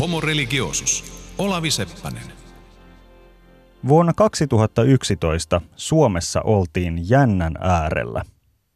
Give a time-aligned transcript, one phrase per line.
[0.00, 1.04] Homo religiosus.
[1.38, 2.22] Olavi Seppänen.
[3.88, 8.22] Vuonna 2011 Suomessa oltiin jännän äärellä.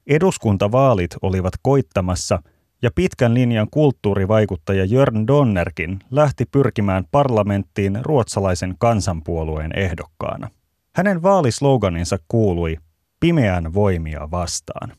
[0.06, 2.42] Eduskuntavaalit olivat koittamassa
[2.82, 10.51] ja pitkän linjan kulttuurivaikuttaja Jörn Donnerkin lähti pyrkimään parlamenttiin ruotsalaisen kansanpuolueen ehdokkaana.
[10.96, 12.76] Hänen vaalisloganinsa kuului
[13.21, 14.92] pimeän voimia vastaan.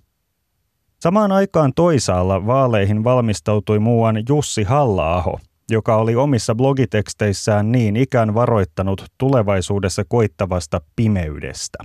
[1.00, 5.40] Samaan aikaan toisaalla vaaleihin valmistautui muuan Jussi Halla-aho,
[5.72, 11.78] joka oli omissa blogiteksteissään niin ikään varoittanut tulevaisuudessa koittavasta pimeydestä.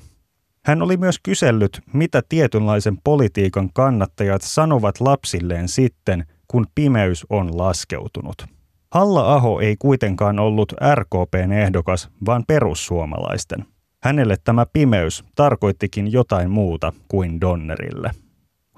[0.64, 8.46] Hän oli myös kysellyt, mitä tietynlaisen politiikan kannattajat sanovat lapsilleen sitten, kun pimeys on laskeutunut.
[8.94, 13.64] Halla-aho ei kuitenkaan ollut RKPn ehdokas, vaan perussuomalaisten.
[14.02, 18.10] Hänelle tämä pimeys tarkoittikin jotain muuta kuin Donnerille.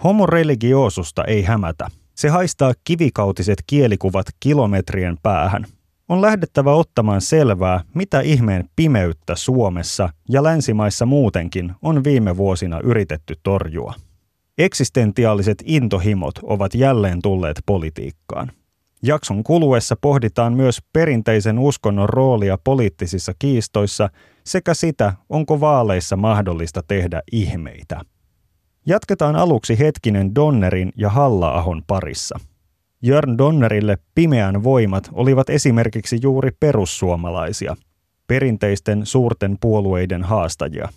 [0.05, 1.88] Homo religiosusta ei hämätä.
[2.14, 5.64] Se haistaa kivikautiset kielikuvat kilometrien päähän.
[6.09, 13.34] On lähdettävä ottamaan selvää, mitä ihmeen pimeyttä Suomessa ja länsimaissa muutenkin on viime vuosina yritetty
[13.42, 13.94] torjua.
[14.58, 18.53] Eksistentiaaliset intohimot ovat jälleen tulleet politiikkaan.
[19.03, 24.08] Jakson kuluessa pohditaan myös perinteisen uskonnon roolia poliittisissa kiistoissa
[24.44, 28.00] sekä sitä, onko vaaleissa mahdollista tehdä ihmeitä.
[28.86, 32.40] Jatketaan aluksi hetkinen Donnerin ja Halla-ahon parissa.
[33.02, 37.76] Jörn Donnerille pimeän voimat olivat esimerkiksi juuri perussuomalaisia,
[38.26, 40.88] perinteisten suurten puolueiden haastajia.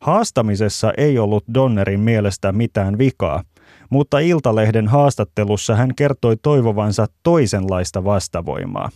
[0.00, 3.42] Haastamisessa ei ollut Donnerin mielestä mitään vikaa,
[3.90, 8.90] mutta Iltalehden haastattelussa hän kertoi toivovansa toisenlaista vastavoimaa.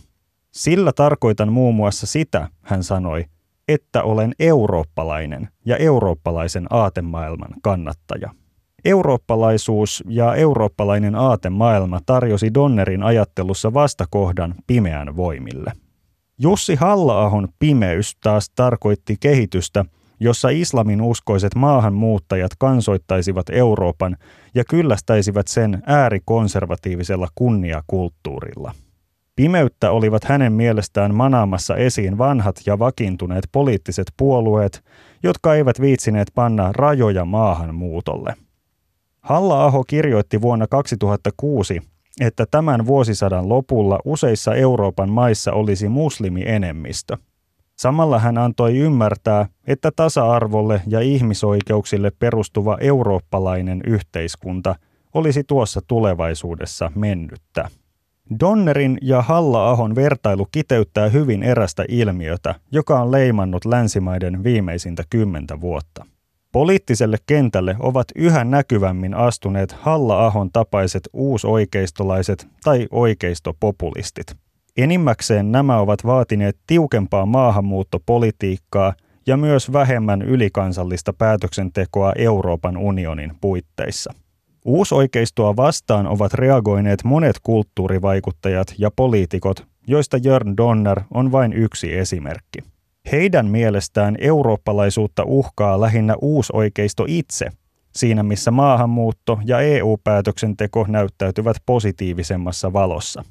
[0.51, 3.25] Sillä tarkoitan muun muassa sitä, hän sanoi,
[3.67, 8.29] että olen eurooppalainen ja eurooppalaisen aatemaailman kannattaja.
[8.85, 15.71] Eurooppalaisuus ja eurooppalainen aatemaailma tarjosi Donnerin ajattelussa vastakohdan pimeän voimille.
[16.39, 19.85] Jussi Halla-ahon pimeys taas tarkoitti kehitystä,
[20.19, 24.17] jossa islamin uskoiset maahanmuuttajat kansoittaisivat Euroopan
[24.55, 28.73] ja kyllästäisivät sen äärikonservatiivisella kunniakulttuurilla–
[29.35, 34.83] Pimeyttä olivat hänen mielestään manaamassa esiin vanhat ja vakiintuneet poliittiset puolueet,
[35.23, 38.33] jotka eivät viitsineet panna rajoja maahanmuutolle.
[39.21, 41.81] Halla-aho kirjoitti vuonna 2006,
[42.21, 47.17] että tämän vuosisadan lopulla useissa Euroopan maissa olisi muslimienemmistö.
[47.75, 54.75] Samalla hän antoi ymmärtää, että tasa-arvolle ja ihmisoikeuksille perustuva eurooppalainen yhteiskunta
[55.13, 57.69] olisi tuossa tulevaisuudessa mennyttä.
[58.39, 66.05] Donnerin ja Halla-ahon vertailu kiteyttää hyvin erästä ilmiötä, joka on leimannut länsimaiden viimeisintä kymmentä vuotta.
[66.51, 74.35] Poliittiselle kentälle ovat yhä näkyvämmin astuneet Halla-ahon tapaiset uusoikeistolaiset tai oikeistopopulistit.
[74.77, 78.93] Enimmäkseen nämä ovat vaatineet tiukempaa maahanmuuttopolitiikkaa
[79.27, 84.13] ja myös vähemmän ylikansallista päätöksentekoa Euroopan unionin puitteissa–
[84.65, 92.59] Uusoikeistoa vastaan ovat reagoineet monet kulttuurivaikuttajat ja poliitikot, joista Jörn Donner on vain yksi esimerkki.
[93.11, 97.47] Heidän mielestään eurooppalaisuutta uhkaa lähinnä uusoikeisto itse,
[97.95, 103.23] siinä missä maahanmuutto ja EU-päätöksenteko näyttäytyvät positiivisemmassa valossa.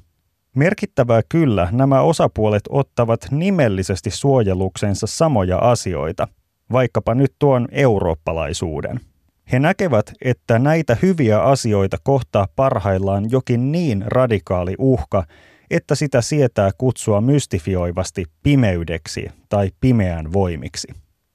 [0.55, 6.27] Merkittävää kyllä nämä osapuolet ottavat nimellisesti suojeluksensa samoja asioita,
[6.71, 8.99] vaikkapa nyt tuon eurooppalaisuuden–
[9.51, 15.23] he näkevät, että näitä hyviä asioita kohtaa parhaillaan jokin niin radikaali uhka,
[15.71, 20.87] että sitä sietää kutsua mystifioivasti pimeydeksi tai pimeän voimiksi.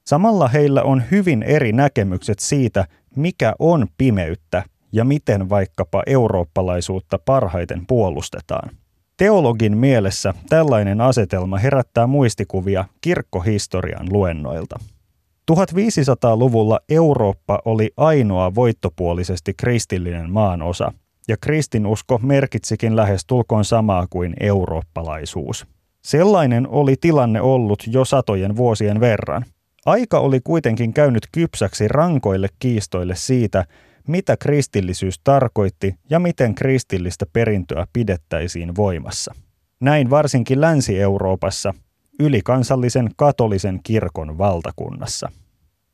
[0.06, 2.84] Samalla heillä on hyvin eri näkemykset siitä,
[3.16, 8.70] mikä on pimeyttä ja miten vaikkapa eurooppalaisuutta parhaiten puolustetaan.
[9.16, 14.78] Teologin mielessä tällainen asetelma herättää muistikuvia kirkkohistorian luennoilta.
[15.50, 20.92] 1500-luvulla Eurooppa oli ainoa voittopuolisesti kristillinen maanosa,
[21.28, 25.66] ja kristinusko merkitsikin lähes tulkoon samaa kuin eurooppalaisuus.
[26.02, 29.44] Sellainen oli tilanne ollut jo satojen vuosien verran.
[29.86, 33.64] Aika oli kuitenkin käynyt kypsäksi rankoille kiistoille siitä,
[34.08, 39.34] mitä kristillisyys tarkoitti ja miten kristillistä perintöä pidettäisiin voimassa.
[39.80, 41.74] Näin varsinkin Länsi-Euroopassa,
[42.20, 45.32] ylikansallisen katolisen kirkon valtakunnassa.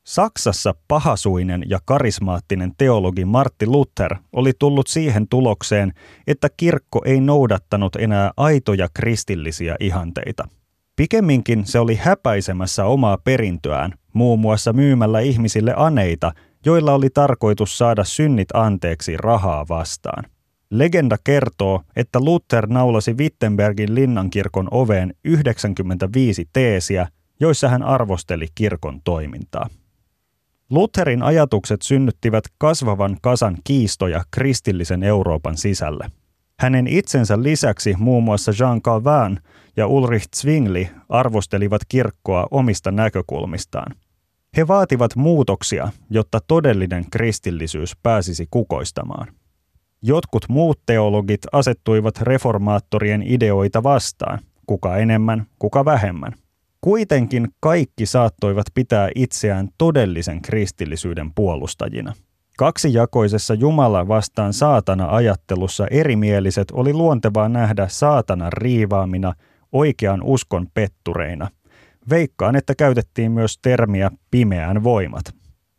[0.07, 5.93] Saksassa pahasuinen ja karismaattinen teologi Martti Luther oli tullut siihen tulokseen,
[6.27, 10.49] että kirkko ei noudattanut enää aitoja kristillisiä ihanteita.
[10.97, 16.33] Pikemminkin se oli häpäisemässä omaa perintöään, muun muassa myymällä ihmisille aneita,
[16.67, 20.25] joilla oli tarkoitus saada synnit anteeksi rahaa vastaan.
[20.71, 27.09] Legenda kertoo, että Luther naulasi Wittenbergin linnankirkon oveen 95 teesiä,
[27.41, 29.69] joissa hän arvosteli kirkon toimintaa.
[30.71, 36.11] Lutherin ajatukset synnyttivät kasvavan kasan kiistoja kristillisen Euroopan sisälle.
[36.61, 39.41] Hänen itsensä lisäksi muun muassa Jean Calvin
[39.77, 43.95] ja Ulrich Zwingli arvostelivat kirkkoa omista näkökulmistaan.
[44.57, 49.29] He vaativat muutoksia, jotta todellinen kristillisyys pääsisi kukoistamaan.
[50.03, 56.33] Jotkut muut teologit asettuivat reformaattorien ideoita vastaan, kuka enemmän, kuka vähemmän.
[56.87, 62.13] Kuitenkin kaikki saattoivat pitää itseään todellisen kristillisyyden puolustajina.
[62.59, 69.33] Kaksijakoisessa Jumala vastaan saatana ajattelussa erimieliset oli luontevaa nähdä saatanan riivaamina
[69.73, 71.49] oikean uskon pettureina.
[72.11, 75.25] Veikkaan, että käytettiin myös termiä pimeän voimat.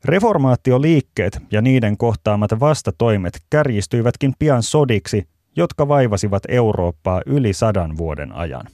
[0.06, 5.24] Reformaatioliikkeet ja niiden kohtaamat vastatoimet kärjistyivätkin pian sodiksi,
[5.56, 8.68] jotka vaivasivat Eurooppaa yli sadan vuoden ajan.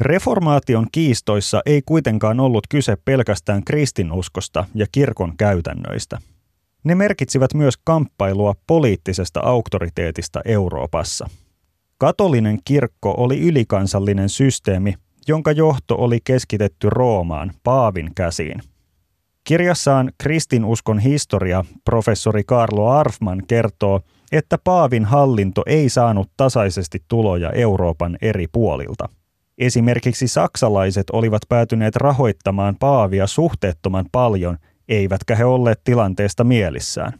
[0.00, 6.18] Reformaation kiistoissa ei kuitenkaan ollut kyse pelkästään kristinuskosta ja kirkon käytännöistä.
[6.84, 11.30] Ne merkitsivät myös kamppailua poliittisesta auktoriteetista Euroopassa.
[11.98, 14.94] Katolinen kirkko oli ylikansallinen systeemi,
[15.28, 18.60] jonka johto oli keskitetty Roomaan Paavin käsiin.
[19.44, 24.00] Kirjassaan Kristinuskon historia professori Carlo Arfman kertoo,
[24.32, 29.08] että Paavin hallinto ei saanut tasaisesti tuloja Euroopan eri puolilta.
[29.60, 34.58] Esimerkiksi saksalaiset olivat päätyneet rahoittamaan Paavia suhteettoman paljon,
[34.88, 37.12] eivätkä he olleet tilanteesta mielissään.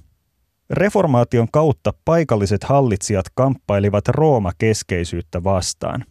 [0.70, 6.04] Reformaation kautta paikalliset hallitsijat kamppailivat Rooma-keskeisyyttä vastaan.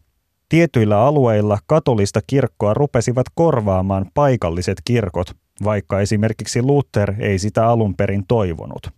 [0.50, 8.26] Tietyillä alueilla katolista kirkkoa rupesivat korvaamaan paikalliset kirkot, vaikka esimerkiksi Luther ei sitä alun perin
[8.28, 8.90] toivonut.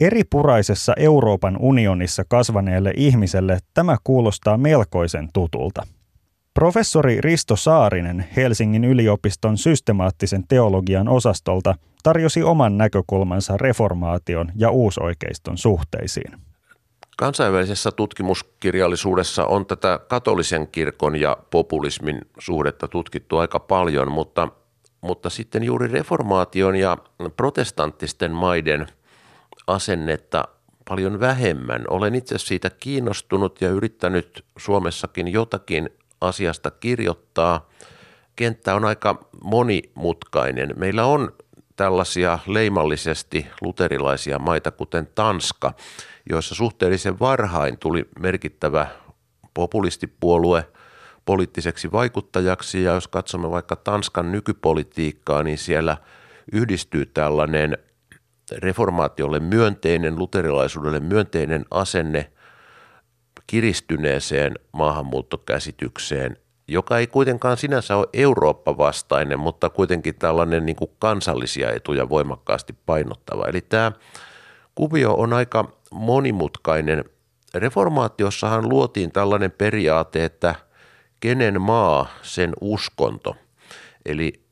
[0.00, 5.86] Eri puraisessa Euroopan unionissa kasvaneelle ihmiselle tämä kuulostaa melkoisen tutulta.
[6.58, 16.32] Professori Risto Saarinen Helsingin yliopiston systemaattisen teologian osastolta tarjosi oman näkökulmansa reformaation ja uusoikeiston suhteisiin.
[17.16, 24.48] Kansainvälisessä tutkimuskirjallisuudessa on tätä katolisen kirkon ja populismin suhdetta tutkittu aika paljon, mutta
[25.00, 26.98] mutta sitten juuri reformaation ja
[27.36, 28.86] protestanttisten maiden
[29.66, 30.48] asennetta
[30.88, 31.84] paljon vähemmän.
[31.90, 37.68] Olen itse siitä kiinnostunut ja yrittänyt Suomessakin jotakin asiasta kirjoittaa.
[38.36, 40.74] Kenttä on aika monimutkainen.
[40.76, 41.32] Meillä on
[41.76, 45.72] tällaisia leimallisesti luterilaisia maita, kuten Tanska,
[46.30, 48.86] joissa suhteellisen varhain tuli merkittävä
[49.54, 50.68] populistipuolue–
[51.28, 55.96] poliittiseksi vaikuttajaksi ja jos katsomme vaikka Tanskan nykypolitiikkaa, niin siellä
[56.52, 57.78] yhdistyy tällainen
[58.58, 62.32] reformaatiolle myönteinen, luterilaisuudelle myönteinen asenne
[63.48, 66.36] kiristyneeseen maahanmuuttokäsitykseen,
[66.68, 73.46] joka ei kuitenkaan sinänsä ole Eurooppa-vastainen, mutta kuitenkin tällainen niin kuin kansallisia etuja voimakkaasti painottava.
[73.46, 73.92] Eli tämä
[74.74, 77.04] kuvio on aika monimutkainen.
[77.54, 80.54] Reformaatiossahan luotiin tällainen periaate, että–
[81.20, 83.36] kenen maa sen uskonto.
[84.06, 84.44] Eli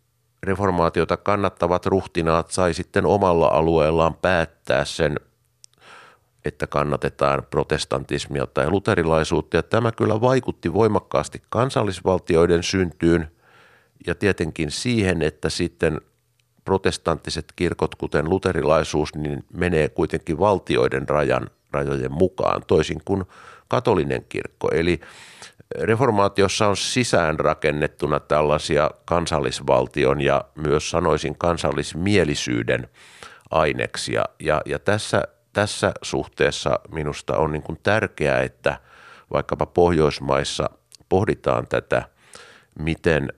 [0.42, 5.16] reformaatiota kannattavat ruhtinaat sai sitten omalla alueellaan päättää sen,
[6.46, 9.56] että kannatetaan protestantismia tai luterilaisuutta.
[9.56, 13.30] Ja tämä kyllä vaikutti voimakkaasti kansallisvaltioiden syntyyn
[14.06, 16.00] ja tietenkin siihen, että sitten
[16.64, 23.24] protestanttiset kirkot, kuten luterilaisuus, niin menee kuitenkin valtioiden rajan, rajojen mukaan, toisin kuin
[23.68, 24.68] katolinen kirkko.
[24.72, 25.00] Eli
[25.80, 32.88] reformaatiossa on sisäänrakennettuna tällaisia kansallisvaltion ja myös sanoisin kansallismielisyyden
[33.50, 34.24] aineksia.
[34.40, 35.22] Ja, ja tässä,
[35.56, 38.80] tässä suhteessa minusta on niin kuin tärkeää, että
[39.32, 40.70] vaikkapa Pohjoismaissa
[41.08, 42.08] pohditaan tätä,
[42.78, 43.32] miten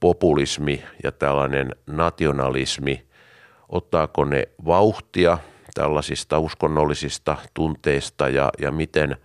[0.00, 3.06] populismi ja tällainen nationalismi,
[3.68, 5.38] ottaako ne vauhtia
[5.74, 9.16] tällaisista uskonnollisista tunteista ja, ja miten,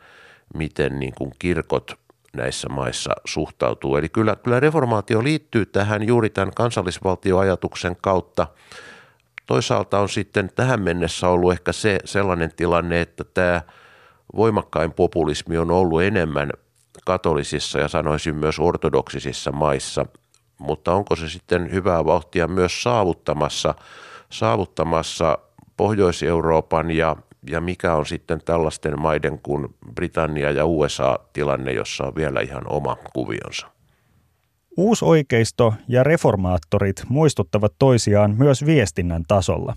[0.54, 2.00] miten niin kuin kirkot
[2.34, 3.96] näissä maissa suhtautuu.
[3.96, 8.48] Eli kyllä, kyllä reformaatio liittyy tähän juuri tämän kansallisvaltioajatuksen kautta.
[9.46, 13.62] Toisaalta on sitten tähän mennessä ollut ehkä se sellainen tilanne, että tämä
[14.36, 16.50] voimakkain populismi on ollut enemmän
[17.06, 20.06] katolisissa ja sanoisin myös ortodoksisissa maissa,
[20.58, 23.76] mutta onko se sitten hyvää vauhtia myös saavuttamassa,
[24.30, 25.38] saavuttamassa
[25.78, 27.16] Pohjois-Euroopan ja
[27.50, 32.64] ja mikä on sitten tällaisten maiden kuin Britannia ja USA tilanne, jossa on vielä ihan
[32.68, 33.68] oma kuvionsa?
[34.82, 39.76] Uusoikeisto ja reformaattorit muistuttavat toisiaan myös viestinnän tasolla.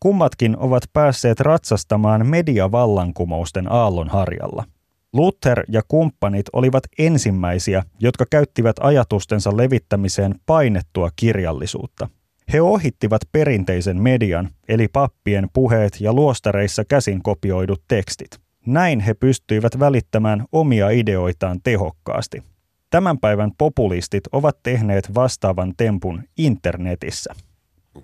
[0.00, 4.64] Kummatkin ovat päässeet ratsastamaan mediavallankumousten aallonharjalla.
[5.12, 12.08] Luther ja kumppanit olivat ensimmäisiä, jotka käyttivät ajatustensa levittämiseen painettua kirjallisuutta.
[12.52, 18.30] He ohittivat perinteisen median, eli pappien puheet ja luostareissa käsin kopioidut tekstit.
[18.66, 22.42] Näin he pystyivät välittämään omia ideoitaan tehokkaasti.
[22.90, 27.34] Tämän päivän populistit ovat tehneet vastaavan tempun internetissä.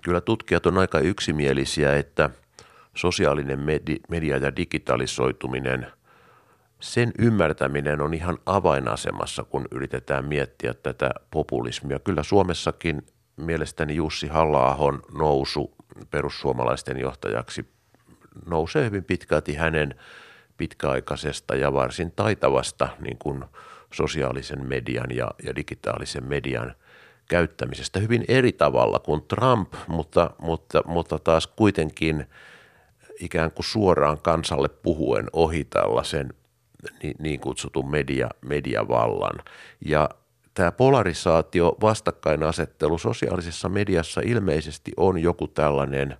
[0.01, 2.29] Kyllä tutkijat on aika yksimielisiä, että
[2.95, 3.59] sosiaalinen
[4.09, 5.87] media ja digitalisoituminen,
[6.79, 11.99] sen ymmärtäminen on ihan avainasemassa, kun yritetään miettiä tätä populismia.
[11.99, 13.01] Kyllä Suomessakin
[13.37, 14.77] mielestäni Jussi halla
[15.17, 15.75] nousu
[16.11, 17.65] perussuomalaisten johtajaksi
[18.45, 19.95] nousee hyvin pitkälti hänen
[20.57, 23.45] pitkäaikaisesta ja varsin taitavasta niin kuin
[23.93, 26.75] sosiaalisen median ja, ja digitaalisen median
[27.29, 32.25] käyttämisestä hyvin eri tavalla kuin Trump, mutta, mutta, mutta taas kuitenkin
[33.19, 36.33] ikään kuin suoraan kansalle puhuen ohi tällaisen
[37.19, 39.39] niin, kutsutun media, mediavallan.
[39.85, 40.09] Ja
[40.53, 46.17] tämä polarisaatio, vastakkainasettelu sosiaalisessa mediassa ilmeisesti on joku tällainen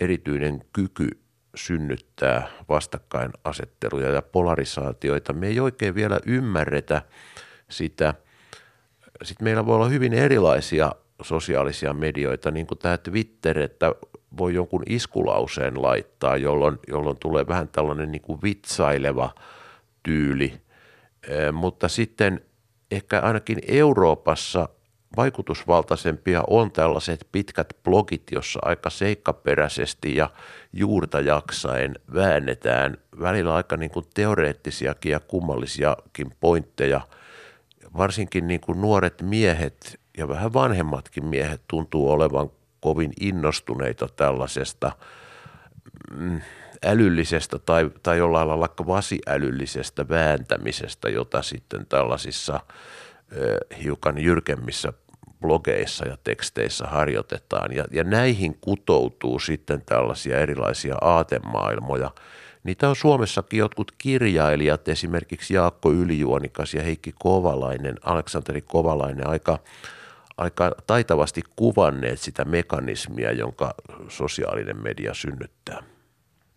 [0.00, 1.08] erityinen kyky
[1.54, 5.32] synnyttää vastakkainasetteluja ja polarisaatioita.
[5.32, 7.02] Me ei oikein vielä ymmärretä
[7.68, 8.14] sitä.
[9.22, 10.92] Sitten meillä voi olla hyvin erilaisia
[11.22, 13.94] sosiaalisia medioita, niin kuin tämä Twitter, että
[14.38, 19.34] voi jonkun iskulauseen laittaa, jolloin, jolloin tulee vähän tällainen niin kuin vitsaileva
[20.02, 20.60] tyyli.
[21.52, 22.40] Mutta sitten
[22.90, 24.68] ehkä ainakin Euroopassa
[25.16, 30.30] vaikutusvaltaisempia on tällaiset pitkät blogit, jossa aika seikkaperäisesti ja
[30.72, 37.00] juurta jaksaen väännetään välillä aika niin kuin teoreettisiakin ja kummallisiakin pointteja.
[37.96, 42.50] Varsinkin niin kuin nuoret miehet ja vähän vanhemmatkin miehet tuntuu olevan
[42.80, 44.92] kovin innostuneita tällaisesta
[46.14, 46.40] mm,
[46.86, 52.60] älyllisestä tai, tai jollain lailla kvasiälyllisestä vääntämisestä, jota sitten tällaisissa
[53.82, 54.92] hiukan jyrkemmissä
[55.40, 57.74] blogeissa ja teksteissä harjoitetaan.
[57.74, 62.10] Ja, ja näihin kutoutuu sitten tällaisia erilaisia aatemaailmoja.
[62.64, 69.58] Niitä on Suomessakin jotkut kirjailijat, esimerkiksi Jaakko Ylijuonikas ja Heikki Kovalainen, Aleksanteri Kovalainen, aika,
[70.36, 73.74] aika taitavasti kuvanneet sitä mekanismia, jonka
[74.08, 75.82] sosiaalinen media synnyttää.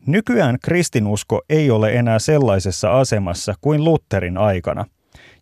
[0.07, 4.85] Nykyään kristinusko ei ole enää sellaisessa asemassa kuin Lutherin aikana,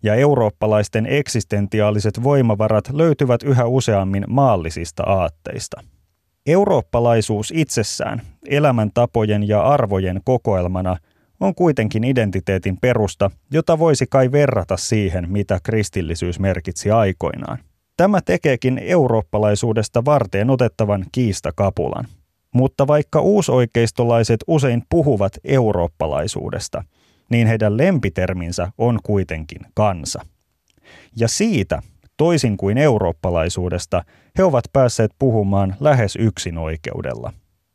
[0.04, 5.82] ja eurooppalaisten eksistentiaaliset voimavarat löytyvät yhä useammin maallisista aatteista.
[6.46, 10.98] Eurooppalaisuus itsessään, elämäntapojen ja arvojen kokoelmana,
[11.40, 17.58] on kuitenkin identiteetin perusta, jota voisi kai verrata siihen, mitä kristillisyys merkitsi aikoinaan.
[17.98, 22.06] Tämä tekeekin eurooppalaisuudesta varteen otettavan kiistakapulan–
[22.54, 26.84] mutta vaikka uusoikeistolaiset usein puhuvat eurooppalaisuudesta,
[27.32, 30.22] niin heidän lempiterminsä on kuitenkin kansa.
[31.16, 31.82] Ja siitä,
[32.18, 34.04] toisin kuin eurooppalaisuudesta,
[34.38, 37.34] he ovat päässeet puhumaan lähes yksin oikeudella.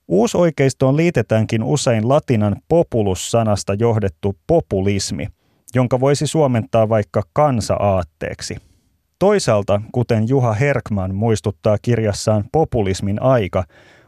[0.09, 5.27] Uusoikeistoon liitetäänkin usein latinan populus-sanasta johdettu populismi,
[5.75, 8.57] jonka voisi suomentaa vaikka kansa-aatteeksi.
[9.19, 13.65] Toisaalta, kuten Juha Herkman muistuttaa kirjassaan Populismin aika,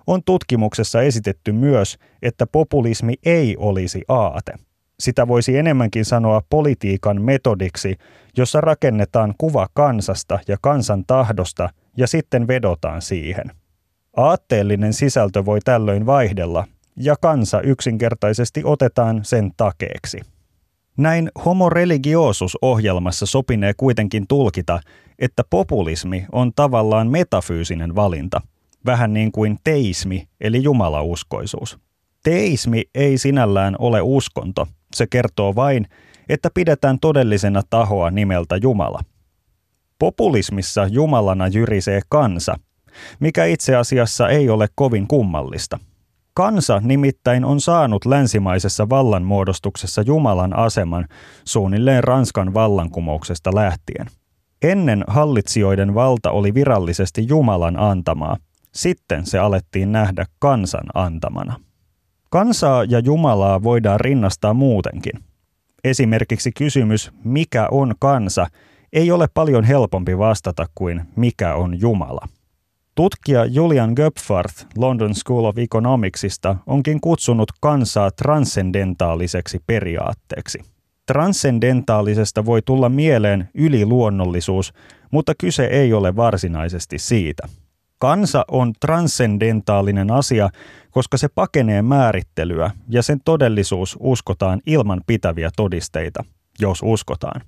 [0.06, 4.52] on tutkimuksessa esitetty myös, että populismi ei olisi aate.
[5.00, 7.96] Sitä voisi enemmänkin sanoa politiikan metodiksi,
[8.36, 13.50] jossa rakennetaan kuva kansasta ja kansan tahdosta ja sitten vedotaan siihen.
[14.16, 16.64] Aatteellinen sisältö voi tällöin vaihdella,
[16.96, 20.20] ja kansa yksinkertaisesti otetaan sen takeeksi.
[20.96, 24.80] Näin Homo religiosus-ohjelmassa sopinee kuitenkin tulkita,
[25.18, 28.40] että populismi on tavallaan metafyysinen valinta–
[28.86, 31.78] vähän niin kuin teismi eli jumalauskoisuus.
[32.22, 35.86] Teismi ei sinällään ole uskonto, se kertoo vain,
[36.28, 39.00] että pidetään todellisena tahoa nimeltä Jumala.
[39.98, 42.58] Populismissa Jumalana jyrisee kansa,
[43.20, 45.78] mikä itse asiassa ei ole kovin kummallista.
[46.34, 51.08] Kansa nimittäin on saanut länsimaisessa vallanmuodostuksessa Jumalan aseman
[51.44, 54.06] suunnilleen Ranskan vallankumouksesta lähtien.
[54.62, 58.36] Ennen hallitsijoiden valta oli virallisesti Jumalan antamaa,
[58.74, 61.60] sitten se alettiin nähdä kansan antamana.
[62.30, 65.12] Kansaa ja Jumalaa voidaan rinnastaa muutenkin.
[65.84, 68.46] Esimerkiksi kysymys, mikä on kansa,
[68.92, 72.28] ei ole paljon helpompi vastata kuin mikä on Jumala.
[72.94, 80.58] Tutkija Julian Göpfarth London School of Economicsista onkin kutsunut kansaa transcendentaaliseksi periaatteeksi.
[81.06, 84.72] Transcendentaalisesta voi tulla mieleen yliluonnollisuus,
[85.10, 87.48] mutta kyse ei ole varsinaisesti siitä–
[87.98, 90.48] Kansa on transcendentaalinen asia,
[90.90, 96.24] koska se pakenee määrittelyä ja sen todellisuus uskotaan ilman pitäviä todisteita,
[96.60, 97.40] jos uskotaan.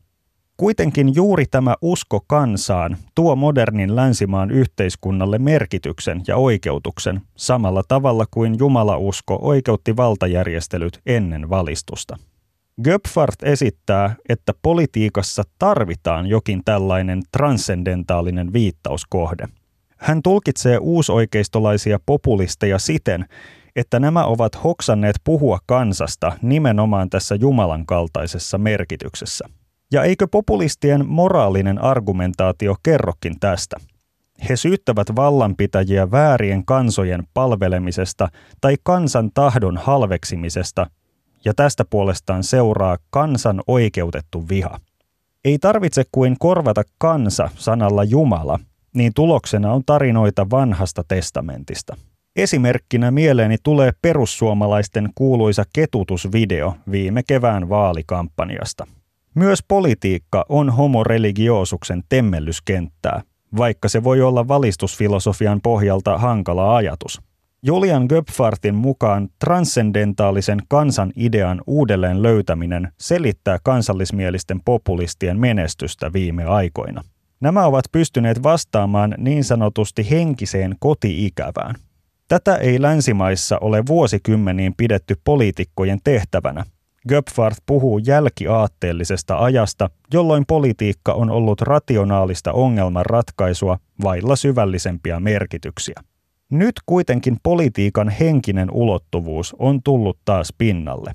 [0.57, 8.59] Kuitenkin juuri tämä usko kansaan tuo modernin länsimaan yhteiskunnalle merkityksen ja oikeutuksen samalla tavalla kuin
[8.59, 12.17] jumalausko oikeutti valtajärjestelyt ennen valistusta.
[12.85, 19.49] Göpfart esittää, että politiikassa tarvitaan jokin tällainen transcendentaalinen viittauskohde.
[20.01, 23.27] Hän tulkitsee uusoikeistolaisia populisteja siten,
[23.77, 29.49] että nämä ovat hoksanneet puhua kansasta nimenomaan tässä Jumalan kaltaisessa merkityksessä–
[29.93, 33.77] ja eikö populistien moraalinen argumentaatio kerrokin tästä?
[34.49, 38.29] He syyttävät vallanpitäjiä väärien kansojen palvelemisesta
[38.61, 40.87] tai kansan tahdon halveksimisesta,
[41.45, 44.81] ja tästä puolestaan seuraa kansan oikeutettu viha.
[45.45, 48.59] Ei tarvitse kuin korvata kansa sanalla Jumala,
[48.95, 51.97] niin tuloksena on tarinoita vanhasta testamentista.
[52.37, 58.87] Esimerkkinä mieleeni tulee perussuomalaisten kuuluisa ketutusvideo viime kevään vaalikampanjasta–
[59.35, 63.23] myös politiikka on homoreligiosuksen temmellyskenttää,
[63.57, 67.21] vaikka se voi olla valistusfilosofian pohjalta hankala ajatus.
[67.63, 77.03] Julian Göpfartin mukaan transcendentaalisen kansan idean uudelleen löytäminen selittää kansallismielisten populistien menestystä viime aikoina.
[77.41, 81.75] Nämä ovat pystyneet vastaamaan niin sanotusti henkiseen kotiikävään.
[82.29, 86.65] Tätä ei länsimaissa ole vuosikymmeniin pidetty poliitikkojen tehtävänä,
[87.09, 95.95] Göpfart puhuu jälkiaatteellisesta ajasta, jolloin politiikka on ollut rationaalista ongelmanratkaisua vailla syvällisempiä merkityksiä.
[96.51, 101.13] Nyt kuitenkin politiikan henkinen ulottuvuus on tullut taas pinnalle.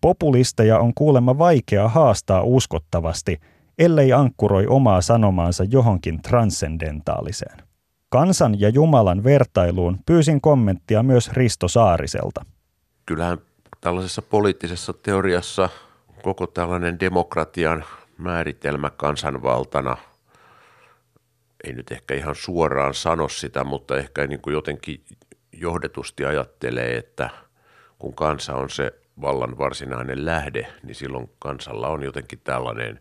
[0.00, 3.38] Populisteja on kuulemma vaikea haastaa uskottavasti,
[3.80, 7.58] ellei ankkuroi omaa sanomaansa johonkin transcendentaaliseen.
[8.08, 12.44] Kansan ja Jumalan vertailuun pyysin kommenttia myös Risto Saariselta.
[13.06, 13.38] Kyllähän
[13.80, 15.68] tällaisessa poliittisessa teoriassa
[16.22, 17.84] koko tällainen demokratian
[18.18, 19.96] määritelmä kansanvaltana,
[21.64, 25.04] ei nyt ehkä ihan suoraan sano sitä, mutta ehkä niin kuin jotenkin
[25.52, 27.30] johdetusti ajattelee, että
[27.98, 33.00] kun kansa on se vallan varsinainen lähde, niin silloin kansalla on jotenkin tällainen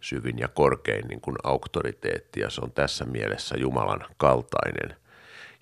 [0.00, 4.96] syvin ja korkein niin kuin auktoriteetti ja se on tässä mielessä Jumalan kaltainen.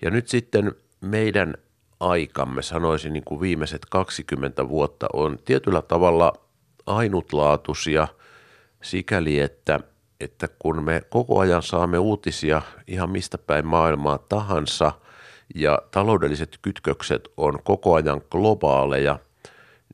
[0.01, 1.53] Ja nyt sitten meidän
[1.99, 6.33] aikamme, sanoisin niin kuin viimeiset 20 vuotta, on tietyllä tavalla
[6.85, 8.07] ainutlaatuisia
[8.81, 9.79] sikäli, että,
[10.19, 14.91] että kun me koko ajan saamme uutisia ihan mistä päin maailmaa tahansa
[15.55, 19.19] ja taloudelliset kytkökset on koko ajan globaaleja,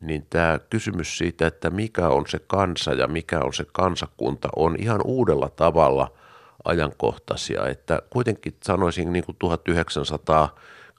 [0.01, 4.75] niin tämä kysymys siitä, että mikä on se kansa ja mikä on se kansakunta, on
[4.79, 6.11] ihan uudella tavalla
[6.63, 7.67] ajankohtaisia.
[7.67, 10.55] Että kuitenkin sanoisin niin kuin 1900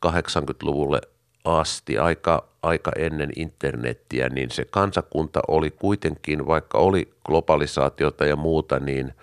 [0.06, 1.00] 80-luvulle
[1.44, 8.80] asti, aika, aika ennen internettiä, niin se kansakunta oli kuitenkin, vaikka oli globalisaatiota ja muuta,
[8.80, 9.14] niin,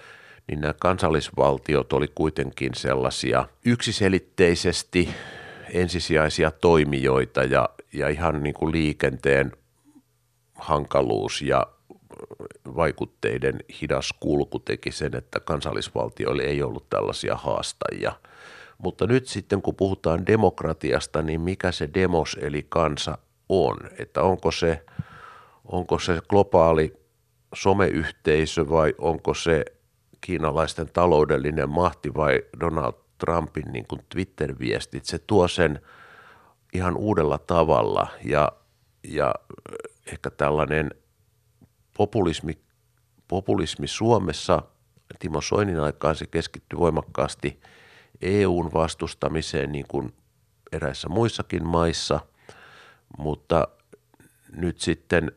[0.48, 5.10] niin nämä kansallisvaltiot oli kuitenkin sellaisia yksiselitteisesti
[5.74, 9.52] ensisijaisia toimijoita ja, ja ihan niin kuin liikenteen
[10.62, 11.68] hankaluus ja
[12.76, 18.14] vaikutteiden hidas kulku teki sen, että kansallisvaltioille ei ollut tällaisia haastajia–
[18.82, 23.18] mutta nyt sitten kun puhutaan demokratiasta, niin mikä se demos eli kansa
[23.50, 23.78] on?
[24.00, 24.86] Että onko se,
[25.66, 26.94] onko se globaali
[27.56, 29.66] someyhteisö vai onko se
[30.22, 35.82] kiinalaisten taloudellinen mahti vai Donald Trumpin niin kuin Twitter-viestit, se tuo sen
[36.74, 38.52] ihan uudella tavalla ja,
[39.04, 39.36] ja
[40.06, 40.92] ehkä tällainen
[41.98, 42.62] populismi,
[43.28, 44.62] populismi Suomessa,
[45.20, 47.60] Timo Soinin aikaan se keskittyi voimakkaasti–
[48.22, 50.14] EUn vastustamiseen niin kuin
[50.72, 52.20] eräissä muissakin maissa,
[53.18, 53.68] mutta
[54.56, 55.32] nyt sitten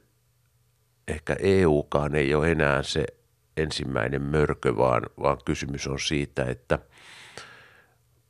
[1.08, 3.04] ehkä EUkaan ei ole enää se
[3.56, 6.78] ensimmäinen mörkö, vaan, vaan kysymys on siitä, että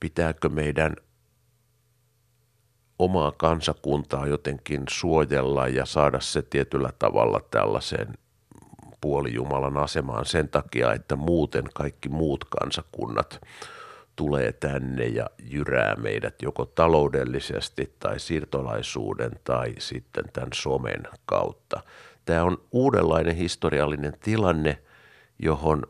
[0.01, 0.97] pitääkö meidän
[2.98, 8.14] omaa kansakuntaa jotenkin suojella ja saada se tietyllä tavalla tällaiseen
[9.00, 13.40] puolijumalan asemaan sen takia, että muuten kaikki muut kansakunnat
[14.16, 21.80] tulee tänne ja jyrää meidät joko taloudellisesti tai siirtolaisuuden tai sitten tämän somen kautta.
[22.24, 24.78] Tämä on uudenlainen historiallinen tilanne,
[25.38, 25.83] johon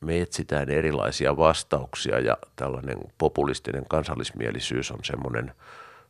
[0.00, 5.52] me etsitään erilaisia vastauksia ja tällainen populistinen kansallismielisyys on semmoinen,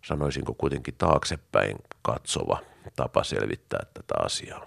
[0.09, 2.59] sanoisinko kuitenkin taaksepäin katsova
[2.97, 4.67] tapa selvittää tätä asiaa.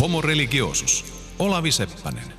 [0.00, 1.04] Homo religiosus.
[1.38, 2.32] Olavi Seppänen.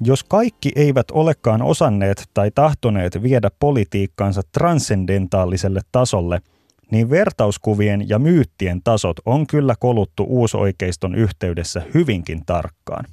[0.00, 6.40] Jos kaikki eivät olekaan osanneet tai tahtoneet viedä politiikkaansa transcendentaaliselle tasolle,
[6.90, 13.04] niin vertauskuvien ja myyttien tasot on kyllä koluttu uusoikeiston yhteydessä hyvinkin tarkkaan.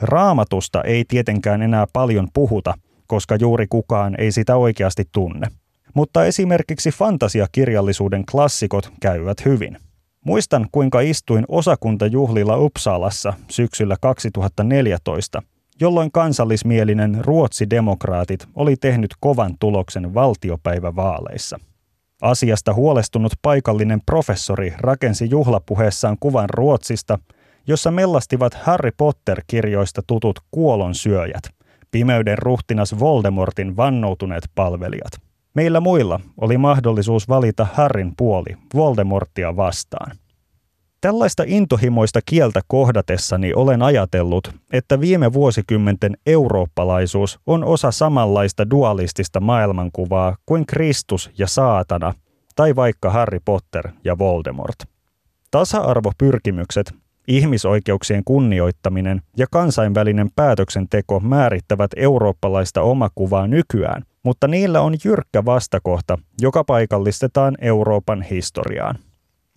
[0.00, 2.74] Raamatusta ei tietenkään enää paljon puhuta,
[3.12, 5.48] koska juuri kukaan ei sitä oikeasti tunne.
[5.94, 9.76] Mutta esimerkiksi fantasiakirjallisuuden klassikot käyvät hyvin.
[10.24, 15.42] Muistan, kuinka istuin osakuntajuhlilla Uppsalassa syksyllä 2014,
[15.80, 21.60] jolloin kansallismielinen ruotsidemokraatit oli tehnyt kovan tuloksen valtiopäivävaaleissa.
[22.22, 27.18] Asiasta huolestunut paikallinen professori rakensi juhlapuheessaan kuvan Ruotsista,
[27.66, 31.61] jossa mellastivat Harry Potter-kirjoista tutut kuolonsyöjät,
[31.92, 35.12] pimeyden ruhtinas Voldemortin vannoutuneet palvelijat.
[35.54, 40.16] Meillä muilla oli mahdollisuus valita Harrin puoli Voldemortia vastaan.
[41.00, 50.36] Tällaista intohimoista kieltä kohdatessani olen ajatellut, että viime vuosikymmenten eurooppalaisuus on osa samanlaista dualistista maailmankuvaa
[50.46, 52.14] kuin Kristus ja saatana,
[52.56, 54.76] tai vaikka Harry Potter ja Voldemort.
[55.50, 56.94] Tasa-arvopyrkimykset,
[57.28, 66.64] ihmisoikeuksien kunnioittaminen ja kansainvälinen päätöksenteko määrittävät eurooppalaista omakuvaa nykyään, mutta niillä on jyrkkä vastakohta, joka
[66.64, 68.98] paikallistetaan Euroopan historiaan.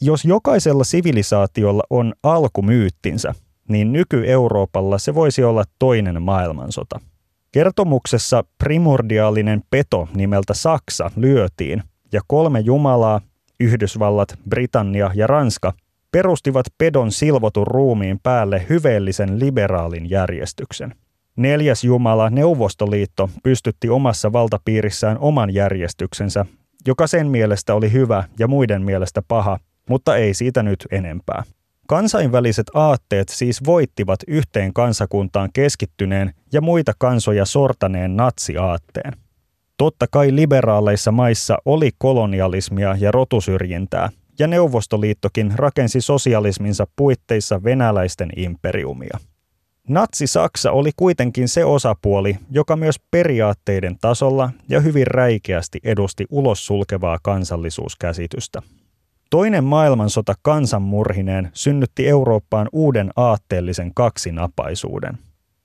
[0.01, 3.33] Jos jokaisella sivilisaatiolla on alkumyyttinsä,
[3.69, 6.99] niin nyky-Euroopalla se voisi olla toinen maailmansota.
[7.51, 13.21] Kertomuksessa primordiaalinen peto nimeltä Saksa lyötiin, ja kolme jumalaa,
[13.59, 15.73] Yhdysvallat, Britannia ja Ranska,
[16.15, 20.95] perustivat pedon silvotun ruumiin päälle hyveellisen liberaalin järjestyksen.
[21.35, 26.45] Neljäs Jumala, Neuvostoliitto, pystytti omassa valtapiirissään oman järjestyksensä,
[26.87, 31.43] joka sen mielestä oli hyvä ja muiden mielestä paha, mutta ei siitä nyt enempää.
[31.87, 39.13] Kansainväliset aatteet siis voittivat yhteen kansakuntaan keskittyneen ja muita kansoja sortaneen natsiaatteen.
[39.77, 49.19] Totta kai liberaaleissa maissa oli kolonialismia ja rotusyrjintää, ja Neuvostoliittokin rakensi sosialisminsa puitteissa venäläisten imperiumia.
[49.87, 57.17] Natsi-Saksa oli kuitenkin se osapuoli, joka myös periaatteiden tasolla ja hyvin räikeästi edusti ulos sulkevaa
[57.23, 58.61] kansallisuuskäsitystä.
[59.29, 65.17] Toinen maailmansota kansanmurhineen synnytti Eurooppaan uuden aatteellisen kaksinapaisuuden.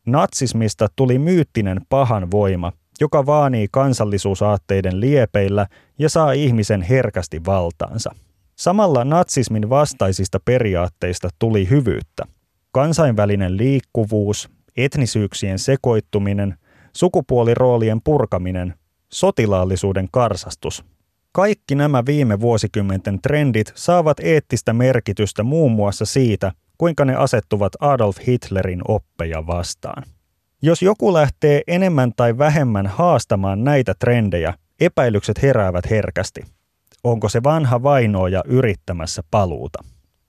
[0.07, 5.67] Natsismista tuli myyttinen pahan voima, joka vaanii kansallisuusaatteiden liepeillä
[5.99, 8.15] ja saa ihmisen herkästi valtaansa.
[8.61, 12.25] Samalla natsismin vastaisista periaatteista tuli hyvyyttä.
[12.73, 16.55] Kansainvälinen liikkuvuus, etnisyyksien sekoittuminen,
[16.97, 18.75] sukupuoliroolien purkaminen,
[19.13, 20.85] sotilaallisuuden karsastus–
[21.33, 28.17] kaikki nämä viime vuosikymmenten trendit saavat eettistä merkitystä muun muassa siitä, kuinka ne asettuvat Adolf
[28.27, 30.03] Hitlerin oppeja vastaan.
[30.63, 36.41] Jos joku lähtee enemmän tai vähemmän haastamaan näitä trendejä, epäilykset heräävät herkästi.
[37.05, 39.85] Onko se vanha vainoja yrittämässä paluuta?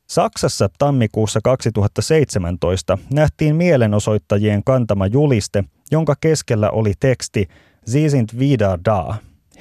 [0.09, 7.47] Saksassa tammikuussa 2017 nähtiin mielenosoittajien kantama juliste, jonka keskellä oli teksti
[7.85, 9.15] Sie sind wieder da,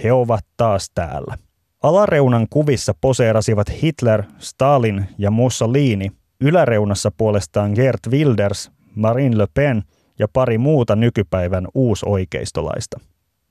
[0.05, 1.37] he ovat taas täällä.
[1.83, 9.83] Alareunan kuvissa poseerasivat Hitler, Stalin ja Mussolini, yläreunassa puolestaan Gert Wilders, Marine Le Pen
[10.19, 13.01] ja pari muuta nykypäivän uusoikeistolaista.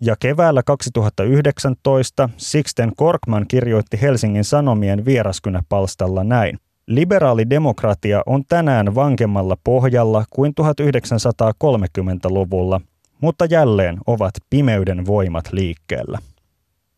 [0.02, 6.60] Ja keväällä 2019 Sixten Korkman kirjoitti Helsingin Sanomien vieraskynäpalstalla näin.
[6.88, 12.82] Liberaali demokratia on tänään vankemmalla pohjalla kuin 1930-luvulla,
[13.22, 16.20] mutta jälleen ovat pimeyden voimat liikkeellä.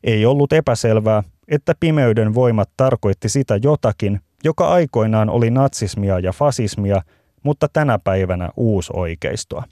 [0.04, 7.02] Ei ollut epäselvää, että pimeyden voimat tarkoitti sitä jotakin, joka aikoinaan oli natsismia ja fasismia,
[7.44, 9.64] mutta tänä päivänä uusoikeistoa.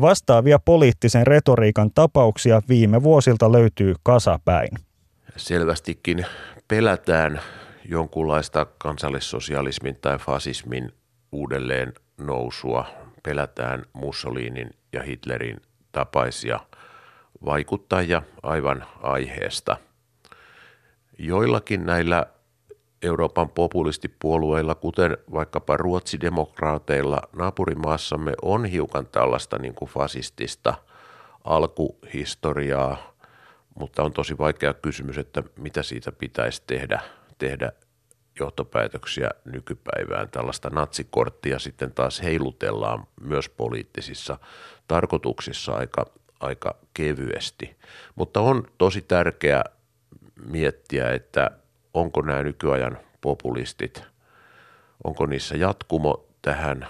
[0.00, 4.70] Vastaavia poliittisen retoriikan tapauksia viime vuosilta löytyy kasapäin.
[5.36, 6.26] Selvästikin
[6.68, 7.40] pelätään
[7.84, 10.92] jonkunlaista kansallissosialismin tai fasismin
[11.32, 12.84] uudelleen nousua.
[13.22, 15.56] Pelätään Mussolinin ja Hitlerin
[15.92, 16.60] tapaisia–
[17.44, 19.76] vaikuttajia aivan aiheesta.
[21.18, 22.26] Joillakin näillä
[23.02, 30.74] Euroopan populistipuolueilla, kuten vaikkapa ruotsidemokraateilla naapurimaassamme, on hiukan tällaista niin kuin fasistista
[31.44, 33.14] alkuhistoriaa,
[33.74, 37.00] mutta on tosi vaikea kysymys, että mitä siitä pitäisi tehdä,
[37.38, 37.72] tehdä
[38.40, 40.30] johtopäätöksiä nykypäivään.
[40.30, 44.38] Tällaista natsikorttia sitten taas heilutellaan myös poliittisissa
[44.88, 46.06] tarkoituksissa aika
[46.42, 47.76] aika kevyesti.
[48.14, 49.64] Mutta on tosi tärkeää
[50.44, 51.50] miettiä, että
[51.94, 54.04] onko nämä nykyajan populistit,
[55.04, 56.86] onko niissä jatkumo tähän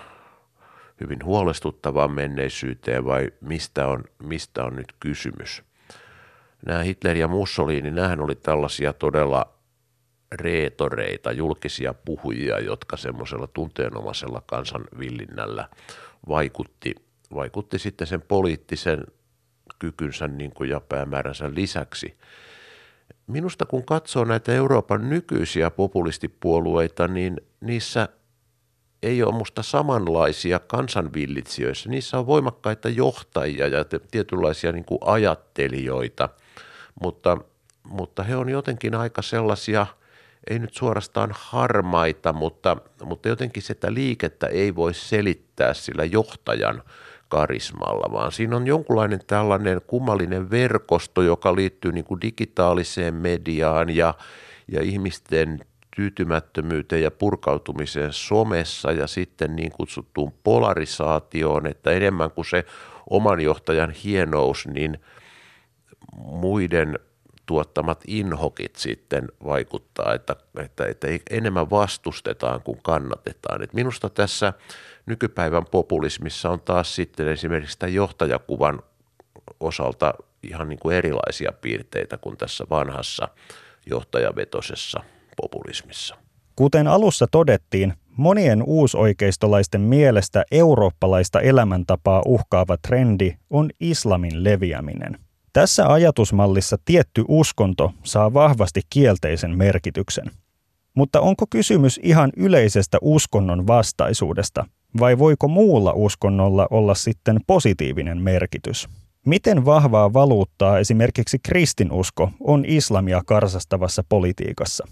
[1.01, 5.63] hyvin huolestuttavaan menneisyyteen vai mistä on, mistä on nyt kysymys.
[6.67, 9.53] Nämä Hitler ja Mussolini, nämähän oli tällaisia todella
[10.33, 15.69] reetoreita, julkisia puhujia, jotka semmoisella tunteenomaisella kansanvillinnällä
[16.29, 16.95] vaikutti,
[17.35, 19.05] vaikutti sitten sen poliittisen
[19.79, 22.19] kykynsä niin kuin ja päämääränsä lisäksi.
[23.27, 28.09] Minusta kun katsoo näitä Euroopan nykyisiä populistipuolueita, niin niissä
[29.03, 31.91] ei ole musta samanlaisia kansanvillitsijöissä.
[31.91, 36.29] Niissä on voimakkaita johtajia ja tietynlaisia niin kuin ajattelijoita,
[37.03, 37.39] mutta,
[37.85, 39.87] mutta he on jotenkin aika sellaisia–
[40.51, 46.83] ei nyt suorastaan harmaita, mutta, mutta jotenkin sitä liikettä ei voi selittää sillä johtajan
[47.33, 54.15] karismalla, vaan siinä on jonkunlainen tällainen kummallinen verkosto, joka liittyy niin kuin digitaaliseen mediaan ja,
[54.73, 55.61] ja ihmisten
[55.97, 62.65] tyytymättömyyteen ja purkautumiseen somessa ja sitten niin kutsuttuun polarisaatioon, että enemmän kuin se
[63.11, 65.01] oman johtajan hienous, niin
[66.17, 66.99] muiden
[67.47, 73.63] tuottamat inhokit sitten vaikuttaa, että, että, että enemmän vastustetaan kuin kannatetaan.
[73.63, 74.53] Et minusta tässä
[75.07, 78.83] nykypäivän populismissa on taas sitten esimerkiksi tämän johtajakuvan
[79.61, 83.29] osalta ihan niin kuin erilaisia piirteitä kuin tässä vanhassa
[83.87, 85.01] johtajavetosessa
[85.37, 86.17] populismissa.
[86.57, 95.19] Kuten alussa todettiin, monien uusoikeistolaisten mielestä eurooppalaista elämäntapaa uhkaava trendi on islamin leviäminen–
[95.53, 100.31] tässä ajatusmallissa tietty uskonto saa vahvasti kielteisen merkityksen.
[100.95, 104.65] Mutta onko kysymys ihan yleisestä uskonnon vastaisuudesta,
[105.01, 108.89] vai voiko muulla uskonnolla olla sitten positiivinen merkitys?
[109.27, 114.89] Miten vahvaa valuuttaa esimerkiksi kristinusko on islamia karsastavassa politiikassa?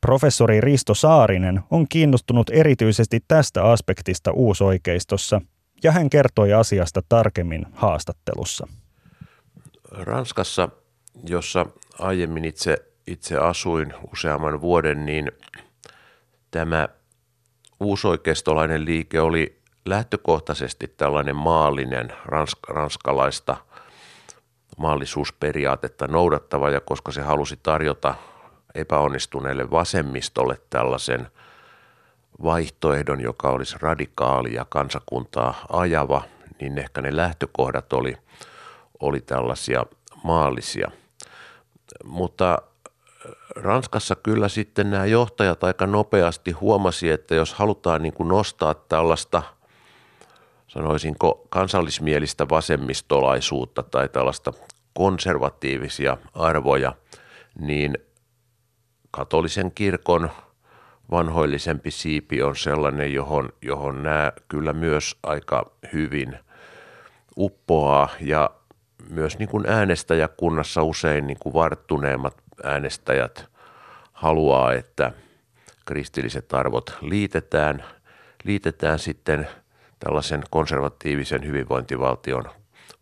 [0.00, 5.40] Professori Risto Saarinen on kiinnostunut erityisesti tästä aspektista uusoikeistossa,
[5.82, 8.68] ja hän kertoi asiasta tarkemmin haastattelussa.
[9.90, 10.68] Ranskassa,
[11.28, 11.66] jossa
[11.98, 15.32] aiemmin itse, itse asuin useamman vuoden, niin
[16.50, 16.88] tämä
[17.84, 23.56] uusoikeistolainen liike oli lähtökohtaisesti tällainen maallinen ransk- ranskalaista
[24.78, 28.14] maallisuusperiaatetta noudattava, ja koska se halusi tarjota
[28.74, 31.26] epäonnistuneelle vasemmistolle tällaisen
[32.42, 36.22] vaihtoehdon, joka olisi radikaali ja kansakuntaa ajava,
[36.60, 38.16] niin ehkä ne lähtökohdat oli–
[39.00, 39.86] oli tällaisia
[40.24, 40.90] maallisia.
[42.04, 42.62] Mutta
[43.56, 49.42] Ranskassa kyllä sitten nämä johtajat aika nopeasti huomasi, että jos halutaan niin kuin nostaa tällaista,
[50.66, 54.52] sanoisinko kansallismielistä vasemmistolaisuutta tai tällaista
[54.94, 56.92] konservatiivisia arvoja,
[57.58, 57.98] niin
[59.10, 60.30] katolisen kirkon
[61.10, 66.38] vanhoillisempi siipi on sellainen, johon, johon nämä kyllä myös aika hyvin
[67.36, 68.08] uppoaa.
[68.20, 68.50] Ja
[69.10, 73.46] myös niin kuin äänestäjäkunnassa usein niin kuin varttuneemmat äänestäjät
[74.12, 75.12] haluaa, että
[75.84, 77.84] kristilliset arvot liitetään,
[78.44, 79.48] liitetään sitten
[79.98, 82.44] tällaisen konservatiivisen hyvinvointivaltion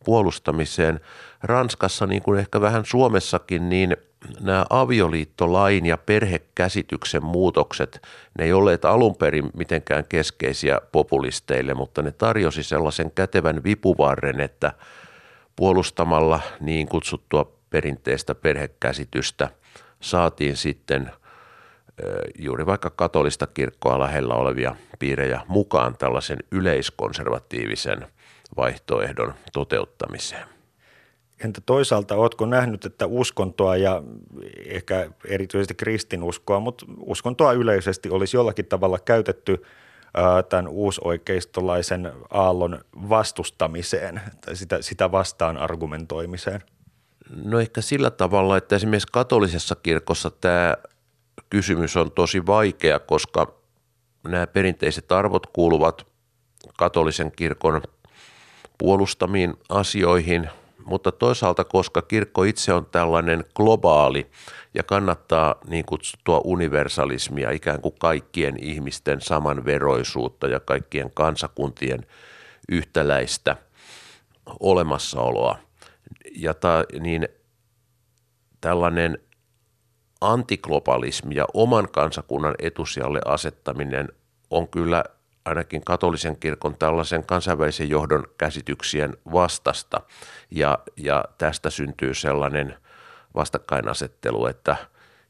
[0.05, 1.01] puolustamiseen.
[1.43, 3.97] Ranskassa, niin kuin ehkä vähän Suomessakin, niin
[4.41, 8.03] nämä avioliittolain ja perhekäsityksen muutokset,
[8.39, 14.73] ne ei olleet alun perin mitenkään keskeisiä populisteille, mutta ne tarjosi sellaisen kätevän vipuvarren, että–
[15.57, 19.49] puolustamalla niin kutsuttua perinteistä perhekäsitystä
[20.01, 21.11] saatiin sitten
[22.39, 28.07] juuri vaikka katolista kirkkoa lähellä olevia piirejä mukaan tällaisen yleiskonservatiivisen
[28.57, 30.47] vaihtoehdon toteuttamiseen.
[31.45, 34.03] Entä toisaalta, oletko nähnyt, että uskontoa ja
[34.67, 39.63] ehkä erityisesti kristinuskoa, mutta uskontoa yleisesti olisi jollakin tavalla käytetty–
[40.49, 46.63] tämän uusoikeistolaisen aallon vastustamiseen tai sitä, sitä vastaan argumentoimiseen?
[47.31, 50.75] No ehkä sillä tavalla, että esimerkiksi katolisessa kirkossa tämä
[51.51, 53.55] kysymys on tosi vaikea, koska
[54.25, 56.07] nämä perinteiset arvot kuuluvat
[56.79, 57.83] katolisen kirkon
[58.79, 60.49] puolustamiin asioihin,
[60.85, 64.31] mutta toisaalta koska kirkko itse on tällainen globaali
[64.75, 72.07] ja kannattaa niin kutsuttua universalismia, ikään kuin kaikkien ihmisten samanveroisuutta ja kaikkien kansakuntien
[72.69, 73.57] yhtäläistä
[74.61, 75.59] olemassaoloa.
[76.37, 77.29] Ja ta, niin
[78.61, 79.19] tällainen
[80.21, 84.09] antiglobalismi ja oman kansakunnan etusijalle asettaminen
[84.51, 85.05] on kyllä
[85.45, 90.01] ainakin katolisen kirkon tällaisen kansainvälisen johdon käsityksien vastasta.
[90.51, 92.77] Ja, ja tästä syntyy sellainen
[93.35, 94.77] vastakkainasettelu, että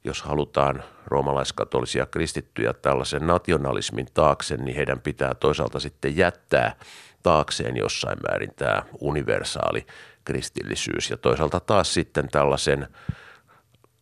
[0.04, 6.76] jos halutaan roomalaiskatolisia kristittyjä tällaisen nationalismin taakse, niin heidän pitää toisaalta sitten jättää
[7.22, 9.86] taakseen jossain määrin tämä universaali
[10.24, 12.88] kristillisyys ja toisaalta taas sitten tällaisen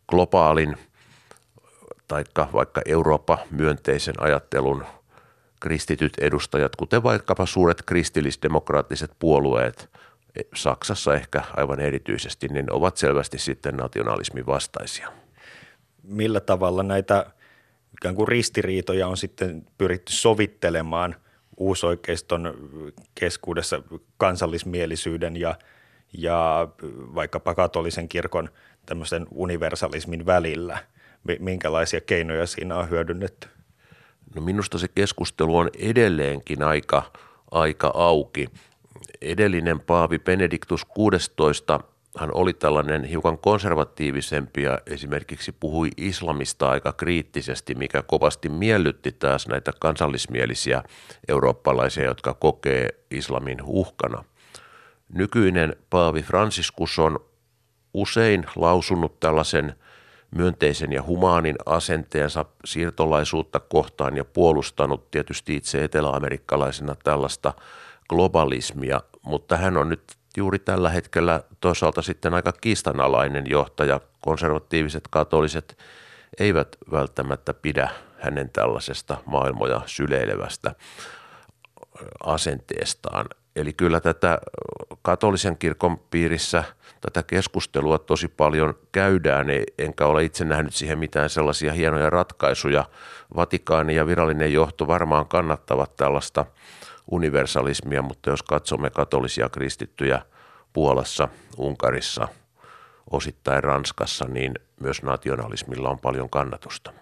[0.07, 0.77] globaalin
[2.07, 4.85] taikka vaikka Eurooppa-myönteisen ajattelun
[5.59, 9.89] kristityt edustajat, kuten vaikkapa suuret kristillisdemokraattiset puolueet,
[10.55, 15.11] Saksassa ehkä aivan erityisesti, niin ovat selvästi sitten nationalismin vastaisia.
[16.03, 17.25] Millä tavalla näitä
[17.93, 21.15] ikään kuin ristiriitoja on sitten pyritty sovittelemaan
[21.57, 22.53] uusoikeiston
[23.15, 23.83] keskuudessa
[24.17, 25.55] kansallismielisyyden ja,
[26.17, 26.67] ja
[27.15, 28.49] vaikkapa katolisen kirkon
[28.85, 30.77] tämmöisen universalismin välillä?
[31.39, 33.47] Minkälaisia keinoja siinä on hyödynnetty?
[34.35, 37.11] No minusta se keskustelu on edelleenkin aika,
[37.51, 38.47] aika auki.
[39.21, 41.79] Edellinen paavi Benediktus 16
[42.17, 49.47] hän oli tällainen hiukan konservatiivisempi ja esimerkiksi puhui islamista aika kriittisesti, mikä kovasti miellytti taas
[49.47, 50.83] näitä kansallismielisiä
[51.27, 54.23] eurooppalaisia, jotka kokee islamin uhkana.
[55.13, 57.19] Nykyinen paavi Franciscus on
[57.93, 59.75] usein lausunut tällaisen
[60.35, 67.53] myönteisen ja humaanin asenteensa siirtolaisuutta kohtaan ja puolustanut tietysti itse eteläamerikkalaisena tällaista
[68.09, 70.03] globalismia, mutta hän on nyt
[70.37, 73.99] juuri tällä hetkellä toisaalta sitten aika kiistanalainen johtaja.
[74.21, 75.77] Konservatiiviset katoliset
[76.39, 80.75] eivät välttämättä pidä hänen tällaisesta maailmoja syleilevästä
[82.23, 83.25] asenteestaan.
[83.55, 84.39] Eli kyllä tätä
[85.01, 86.63] katolisen kirkon piirissä
[87.01, 92.85] tätä keskustelua tosi paljon käydään, enkä ole itse nähnyt siihen mitään sellaisia hienoja ratkaisuja.
[93.35, 96.45] Vatikaani ja virallinen johto varmaan kannattavat tällaista
[97.11, 100.21] universalismia, mutta jos katsomme katolisia kristittyjä
[100.73, 102.27] Puolassa, Unkarissa,
[103.11, 107.00] osittain Ranskassa, niin myös nationalismilla on paljon kannatusta.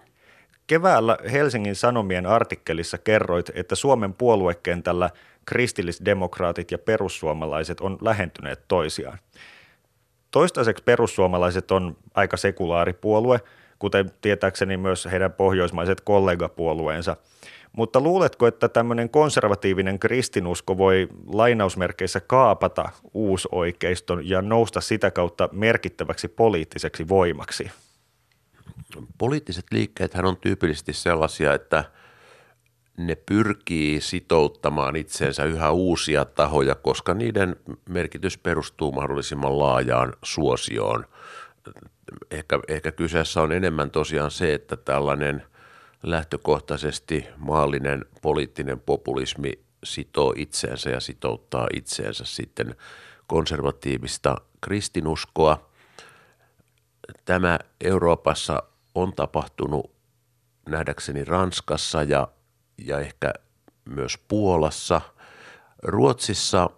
[0.70, 5.10] Keväällä Helsingin Sanomien artikkelissa kerroit, että Suomen puoluekentällä
[5.44, 9.18] kristillisdemokraatit ja perussuomalaiset on lähentyneet toisiaan.
[10.30, 13.40] Toistaiseksi perussuomalaiset on aika sekulaaripuolue,
[13.78, 17.16] kuten tietääkseni myös heidän pohjoismaiset kollegapuolueensa–
[17.72, 26.28] mutta luuletko, että tämmöinen konservatiivinen kristinusko voi lainausmerkeissä kaapata uusoikeiston ja nousta sitä kautta merkittäväksi
[26.28, 27.70] poliittiseksi voimaksi?
[29.18, 31.84] Poliittiset liikkeethän on tyypillisesti sellaisia, että
[32.96, 37.56] ne pyrkii sitouttamaan itseensä yhä uusia tahoja, koska niiden
[37.88, 41.06] merkitys perustuu mahdollisimman laajaan suosioon.
[42.30, 45.42] Ehkä, ehkä kyseessä on enemmän tosiaan se, että tällainen–
[46.02, 49.52] lähtökohtaisesti maallinen poliittinen populismi
[49.84, 52.74] sitoo itseensä ja sitouttaa itseensä sitten
[53.26, 55.70] konservatiivista kristinuskoa.
[57.24, 58.62] Tämä Euroopassa
[58.94, 59.92] on tapahtunut
[60.68, 62.28] nähdäkseni Ranskassa ja,
[62.78, 63.32] ja ehkä
[63.84, 65.00] myös Puolassa.
[65.82, 66.70] Ruotsissa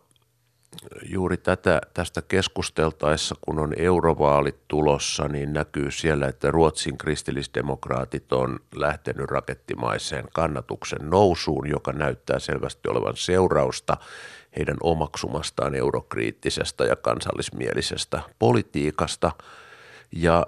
[1.02, 8.60] juuri tätä, tästä keskusteltaessa, kun on eurovaalit tulossa, niin näkyy siellä, että Ruotsin kristillisdemokraatit on
[8.74, 13.96] lähtenyt rakettimaiseen kannatuksen nousuun, joka näyttää selvästi olevan seurausta
[14.56, 19.32] heidän omaksumastaan eurokriittisestä ja kansallismielisestä politiikasta.
[20.12, 20.46] Ja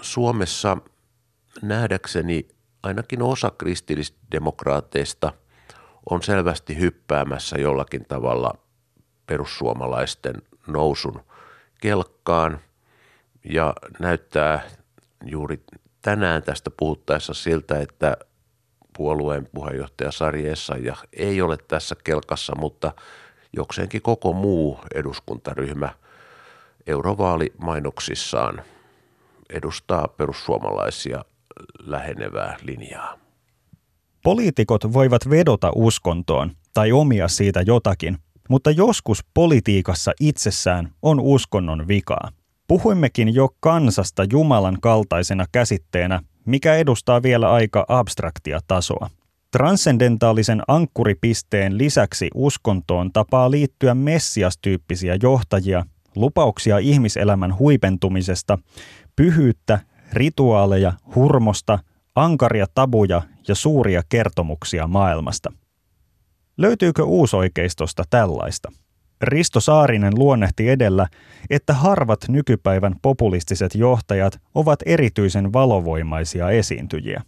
[0.00, 0.76] Suomessa
[1.62, 2.48] nähdäkseni
[2.82, 5.32] ainakin osa kristillisdemokraateista
[6.10, 8.54] on selvästi hyppäämässä jollakin tavalla–
[9.28, 10.34] perussuomalaisten
[10.66, 11.20] nousun
[11.80, 12.60] kelkkaan.
[13.44, 14.62] Ja näyttää
[15.24, 15.62] juuri
[16.02, 18.16] tänään tästä puhuttaessa siltä, että
[18.96, 20.44] puolueen puheenjohtaja Sari
[20.82, 22.92] ja ei ole tässä kelkassa, mutta
[23.52, 25.94] jokseenkin koko muu eduskuntaryhmä
[26.86, 28.62] eurovaalimainoksissaan
[29.50, 31.24] edustaa perussuomalaisia
[31.78, 33.18] lähenevää linjaa.
[34.22, 38.18] Poliitikot voivat vedota uskontoon tai omia siitä jotakin,
[38.48, 42.30] mutta joskus politiikassa itsessään on uskonnon vikaa.
[42.68, 49.10] Puhuimmekin jo kansasta Jumalan kaltaisena käsitteenä, mikä edustaa vielä aika abstraktia tasoa.
[49.50, 55.84] Transcendentaalisen ankkuripisteen lisäksi uskontoon tapaa liittyä messiastyyppisiä johtajia,
[56.16, 58.58] lupauksia ihmiselämän huipentumisesta,
[59.16, 59.78] pyhyyttä,
[60.12, 61.78] rituaaleja, hurmosta,
[62.14, 65.52] ankaria tabuja ja suuria kertomuksia maailmasta–
[66.58, 68.72] Löytyykö uusoikeistosta tällaista?
[69.22, 71.06] Risto Saarinen luonnehti edellä,
[71.50, 77.22] että harvat nykypäivän populistiset johtajat ovat erityisen valovoimaisia esiintyjiä.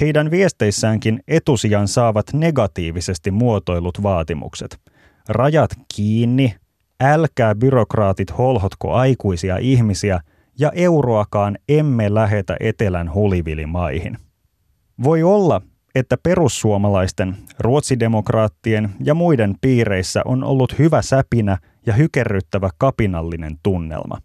[0.00, 4.80] Heidän viesteissäänkin etusijan saavat negatiivisesti muotoilut vaatimukset.
[5.28, 6.54] Rajat kiinni,
[7.00, 10.20] älkää byrokraatit holhotko aikuisia ihmisiä
[10.60, 14.18] ja euroakaan emme lähetä etelän holivilimaihin.
[15.02, 15.60] Voi olla,
[15.94, 24.18] että perussuomalaisten, ruotsidemokraattien ja muiden piireissä on ollut hyvä säpinä ja hykerryttävä kapinallinen tunnelma.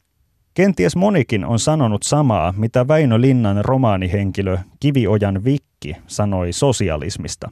[0.54, 7.52] Kenties monikin on sanonut samaa, mitä Väinö Linnan romaanihenkilö Kiviojan Vikki sanoi sosialismista.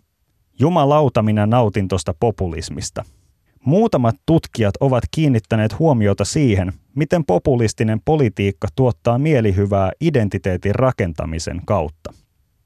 [0.59, 3.05] Jumalauta minä nautin tosta populismista.
[3.66, 12.14] Muutamat tutkijat ovat kiinnittäneet huomiota siihen, miten populistinen politiikka tuottaa mielihyvää identiteetin rakentamisen kautta.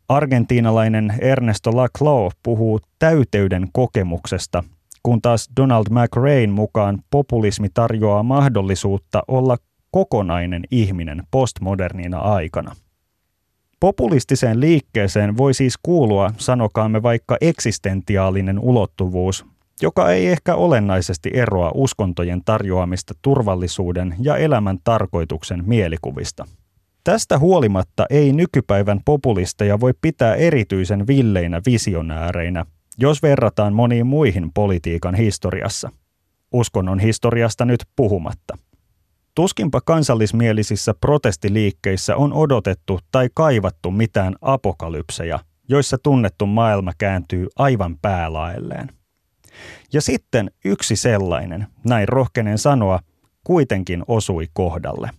[0.09, 4.63] Argentiinalainen Ernesto Laclau puhuu täyteyden kokemuksesta,
[5.03, 9.57] kun taas Donald McRain mukaan populismi tarjoaa mahdollisuutta olla
[9.91, 12.75] kokonainen ihminen postmodernina aikana.
[13.79, 19.45] Populistiseen liikkeeseen voi siis kuulua, sanokaamme vaikka eksistentiaalinen ulottuvuus,
[19.81, 26.45] joka ei ehkä olennaisesti eroa uskontojen tarjoamista turvallisuuden ja elämän tarkoituksen mielikuvista.
[27.03, 32.65] Tästä huolimatta ei nykypäivän populisteja voi pitää erityisen villeinä visionääreinä,
[32.97, 35.89] jos verrataan moniin muihin politiikan historiassa.
[36.53, 38.57] Uskonnon historiasta nyt puhumatta.
[39.35, 48.89] Tuskinpa kansallismielisissä protestiliikkeissä on odotettu tai kaivattu mitään apokalypseja, joissa tunnettu maailma kääntyy aivan päälaelleen.
[49.93, 52.99] Ja sitten yksi sellainen, näin rohkenen sanoa,
[53.43, 55.09] kuitenkin osui kohdalle.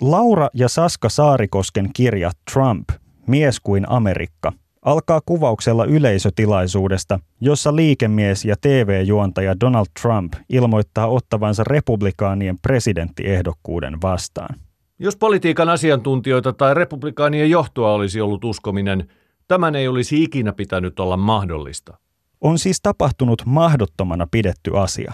[0.00, 2.88] Laura ja Saska Saarikosken kirja Trump,
[3.26, 4.52] mies kuin Amerikka,
[4.82, 14.54] alkaa kuvauksella yleisötilaisuudesta, jossa liikemies ja TV-juontaja Donald Trump ilmoittaa ottavansa republikaanien presidenttiehdokkuuden vastaan.
[14.98, 19.08] Jos politiikan asiantuntijoita tai republikaanien johtoa olisi ollut uskominen,
[19.48, 21.98] tämän ei olisi ikinä pitänyt olla mahdollista.
[22.40, 25.12] On siis tapahtunut mahdottomana pidetty asia.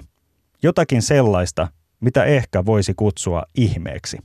[0.62, 1.68] Jotakin sellaista,
[2.00, 4.18] mitä ehkä voisi kutsua ihmeeksi.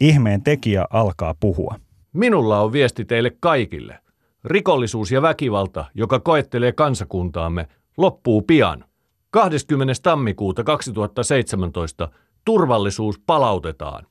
[0.00, 1.74] Ihmeen tekijä alkaa puhua.
[2.12, 3.98] Minulla on viesti teille kaikille.
[4.44, 8.84] Rikollisuus ja väkivalta, joka koettelee kansakuntaamme, loppuu pian.
[9.30, 9.92] 20.
[10.02, 12.08] tammikuuta 2017
[12.44, 14.06] turvallisuus palautetaan.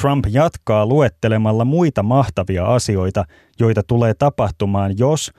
[0.00, 3.24] Trump jatkaa luettelemalla muita mahtavia asioita,
[3.60, 5.32] joita tulee tapahtumaan, jos,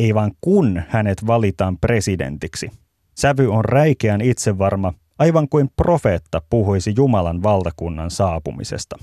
[0.00, 2.70] ei vaan kun hänet valitaan presidentiksi.
[3.18, 8.96] Sävy on räikeän itsevarma, aivan kuin profeetta puhuisi Jumalan valtakunnan saapumisesta.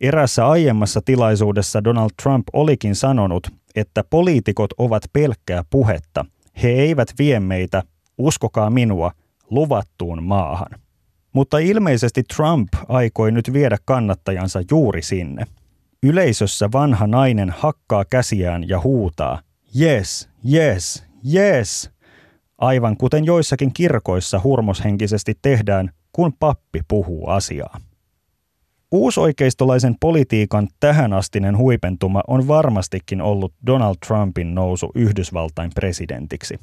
[0.00, 6.24] Erässä aiemmassa tilaisuudessa Donald Trump olikin sanonut, että poliitikot ovat pelkkää puhetta.
[6.62, 7.82] He eivät vie meitä,
[8.18, 9.12] uskokaa minua,
[9.50, 10.80] luvattuun maahan.
[11.32, 15.44] Mutta ilmeisesti Trump aikoi nyt viedä kannattajansa juuri sinne.
[16.02, 19.40] Yleisössä vanha nainen hakkaa käsiään ja huutaa,
[19.80, 21.04] yes, yes,
[21.34, 21.90] yes,
[22.58, 27.80] aivan kuten joissakin kirkoissa hurmoshenkisesti tehdään, kun pappi puhuu asiaa.
[28.92, 36.58] Uusoikeistolaisen politiikan tähänastinen huipentuma on varmastikin ollut Donald Trumpin nousu Yhdysvaltain presidentiksi.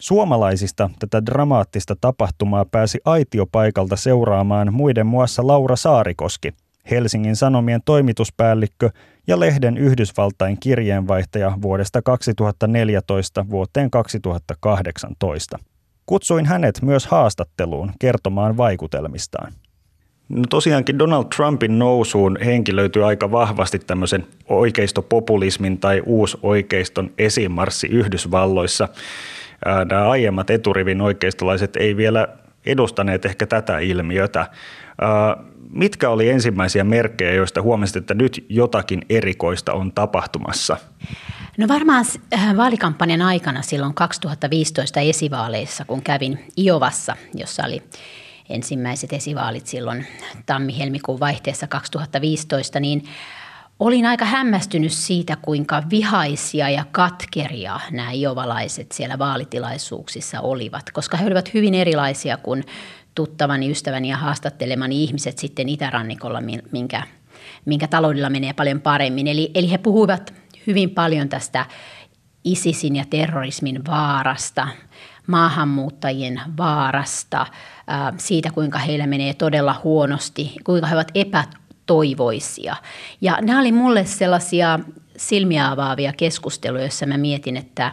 [0.00, 6.54] Suomalaisista tätä dramaattista tapahtumaa pääsi aitiopaikalta seuraamaan muiden muassa Laura Saarikoski,
[6.90, 8.90] Helsingin Sanomien toimituspäällikkö
[9.26, 15.58] ja lehden Yhdysvaltain kirjeenvaihtaja vuodesta 2014 vuoteen 2018.
[16.06, 19.52] Kutsuin hänet myös haastatteluun kertomaan vaikutelmistaan.
[20.28, 28.88] No tosiaankin Donald Trumpin nousuun henkilöityy aika vahvasti tämmöisen oikeistopopulismin tai uusoikeiston esimarssi Yhdysvalloissa.
[29.90, 32.28] Nämä aiemmat eturivin oikeistolaiset ei vielä
[32.66, 34.46] edustaneet ehkä tätä ilmiötä.
[35.76, 40.76] Mitkä oli ensimmäisiä merkkejä, joista huomasit, että nyt jotakin erikoista on tapahtumassa?
[41.58, 42.04] No varmaan
[42.34, 47.82] äh, vaalikampanjan aikana silloin 2015 esivaaleissa, kun kävin Iovassa, jossa oli
[48.50, 50.06] ensimmäiset esivaalit silloin
[50.46, 53.02] tammi-helmikuun vaihteessa 2015, niin
[53.78, 61.26] olin aika hämmästynyt siitä, kuinka vihaisia ja katkeria nämä iovalaiset siellä vaalitilaisuuksissa olivat, koska he
[61.26, 62.64] olivat hyvin erilaisia kuin
[63.16, 66.40] tuttavani, ystäväni ja haastattelemani ihmiset sitten itärannikolla,
[66.72, 67.02] minkä,
[67.64, 69.26] minkä taloudella menee paljon paremmin.
[69.26, 70.34] Eli, eli he puhuivat
[70.66, 71.66] hyvin paljon tästä
[72.44, 74.68] ISISin ja terrorismin vaarasta,
[75.26, 77.46] maahanmuuttajien vaarasta,
[78.16, 82.76] siitä kuinka heillä menee todella huonosti, kuinka he ovat epätoivoisia.
[83.20, 84.80] Ja nämä oli mulle sellaisia
[85.16, 87.92] silmiä avaavia keskusteluja, joissa mä mietin, että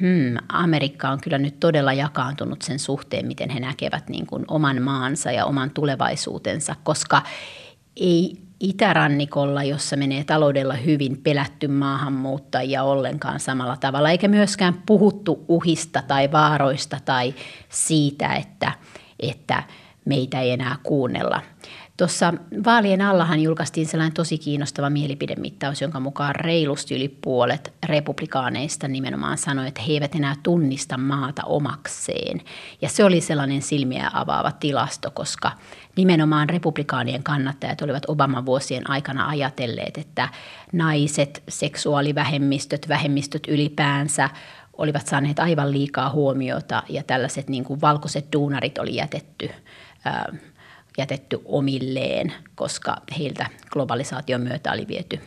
[0.00, 4.82] hmm, Amerikka on kyllä nyt todella jakaantunut sen suhteen, miten he näkevät niin kuin oman
[4.82, 7.22] maansa ja oman tulevaisuutensa, koska
[7.96, 16.02] ei itärannikolla, jossa menee taloudella hyvin, pelätty maahanmuuttajia ollenkaan samalla tavalla, eikä myöskään puhuttu uhista
[16.02, 17.34] tai vaaroista tai
[17.68, 18.72] siitä, että,
[19.20, 19.62] että
[20.04, 21.40] meitä ei enää kuunnella.
[21.96, 22.34] Tuossa
[22.64, 29.68] vaalien allahan julkaistiin sellainen tosi kiinnostava mielipidemittaus, jonka mukaan reilusti yli puolet republikaaneista nimenomaan sanoi,
[29.68, 32.40] että he eivät enää tunnista maata omakseen.
[32.82, 35.52] Ja se oli sellainen silmiä avaava tilasto, koska
[35.96, 40.28] nimenomaan republikaanien kannattajat olivat Obaman vuosien aikana ajatelleet, että
[40.72, 44.30] naiset, seksuaalivähemmistöt, vähemmistöt ylipäänsä
[44.72, 49.50] olivat saaneet aivan liikaa huomiota ja tällaiset niin kuin valkoiset duunarit oli jätetty
[50.98, 55.20] jätetty omilleen, koska heiltä globalisaation myötä oli viety,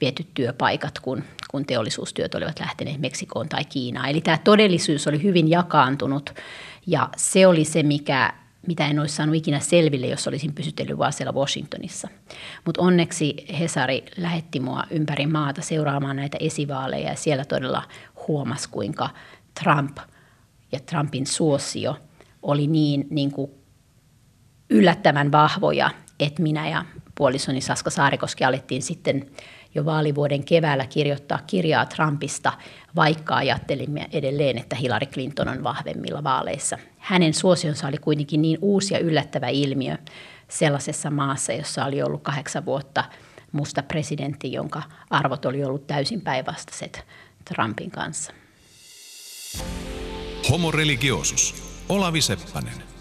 [0.00, 4.08] viety työpaikat, kun, kun teollisuustyöt olivat lähteneet Meksikoon tai Kiinaan.
[4.08, 6.34] Eli tämä todellisuus oli hyvin jakaantunut
[6.86, 8.32] ja se oli se, mikä,
[8.66, 12.08] mitä en olisi saanut ikinä selville, jos olisin pysytellyt vaan siellä Washingtonissa.
[12.64, 17.82] Mutta onneksi Hesari lähetti mua ympäri maata seuraamaan näitä esivaaleja ja siellä todella
[18.28, 19.10] huomasi, kuinka
[19.62, 19.98] Trump
[20.72, 21.96] ja Trumpin suosio
[22.42, 23.50] oli niin, niin kuin
[24.70, 25.90] yllättävän vahvoja,
[26.20, 26.84] että minä ja
[27.14, 29.26] puolisoni Saska Saarikoski alettiin sitten
[29.74, 32.52] jo vaalivuoden keväällä kirjoittaa kirjaa Trumpista,
[32.96, 36.78] vaikka ajattelimme edelleen, että Hillary Clinton on vahvemmilla vaaleissa.
[36.98, 39.96] Hänen suosionsa oli kuitenkin niin uusi ja yllättävä ilmiö
[40.48, 43.04] sellaisessa maassa, jossa oli ollut kahdeksan vuotta
[43.52, 47.06] musta presidentti, jonka arvot oli ollut täysin päinvastaiset
[47.44, 48.32] Trumpin kanssa.
[50.50, 51.54] Homo religiosus.
[51.88, 52.93] Olavi Seppänen.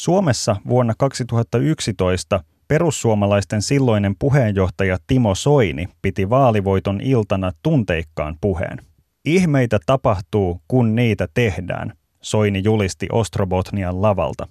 [0.00, 8.78] Suomessa vuonna 2011 perussuomalaisten silloinen puheenjohtaja Timo Soini piti vaalivoiton iltana tunteikkaan puheen.
[9.24, 11.92] Ihmeitä tapahtuu, kun niitä tehdään,
[12.22, 14.48] Soini julisti Ostrobotnian lavalta.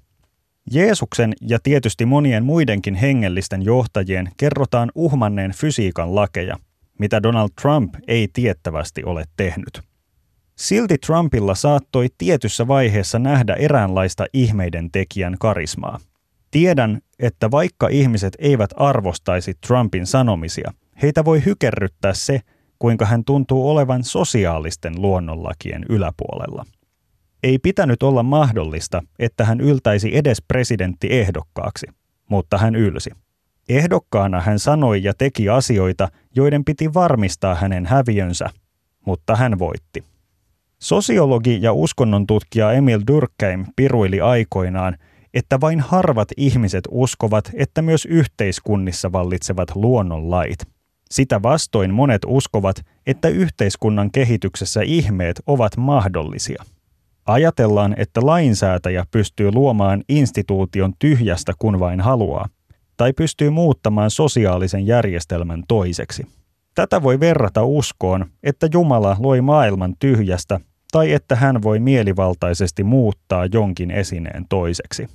[0.71, 6.57] Jeesuksen ja tietysti monien muidenkin hengellisten johtajien kerrotaan uhmanneen fysiikan lakeja,
[6.99, 9.88] mitä Donald Trump ei tiettävästi ole tehnyt.
[10.59, 15.99] Silti Trumpilla saattoi tietyssä vaiheessa nähdä eräänlaista ihmeiden tekijän karismaa.
[16.51, 22.39] Tiedän, että vaikka ihmiset eivät arvostaisi Trumpin sanomisia, heitä voi hykerryttää se,
[22.79, 26.65] kuinka hän tuntuu olevan sosiaalisten luonnonlakien yläpuolella.
[27.43, 31.87] Ei pitänyt olla mahdollista, että hän yltäisi edes presidenttiehdokkaaksi,
[32.29, 33.09] mutta hän ylsi.
[33.69, 38.49] Ehdokkaana hän sanoi ja teki asioita, joiden piti varmistaa hänen häviönsä,
[39.05, 40.03] mutta hän voitti.
[40.81, 42.25] Sosiologi ja uskonnon
[42.75, 44.97] Emil Durkheim piruili aikoinaan,
[45.33, 50.67] että vain harvat ihmiset uskovat, että myös yhteiskunnissa vallitsevat luonnonlait.
[51.11, 52.75] Sitä vastoin monet uskovat,
[53.07, 56.63] että yhteiskunnan kehityksessä ihmeet ovat mahdollisia.
[57.25, 62.49] Ajatellaan, että lainsäätäjä pystyy luomaan instituution tyhjästä kun vain haluaa,
[62.97, 66.27] tai pystyy muuttamaan sosiaalisen järjestelmän toiseksi.
[66.75, 70.59] Tätä voi verrata uskoon, että Jumala loi maailman tyhjästä
[70.91, 75.07] tai että hän voi mielivaltaisesti muuttaa jonkin esineen toiseksi.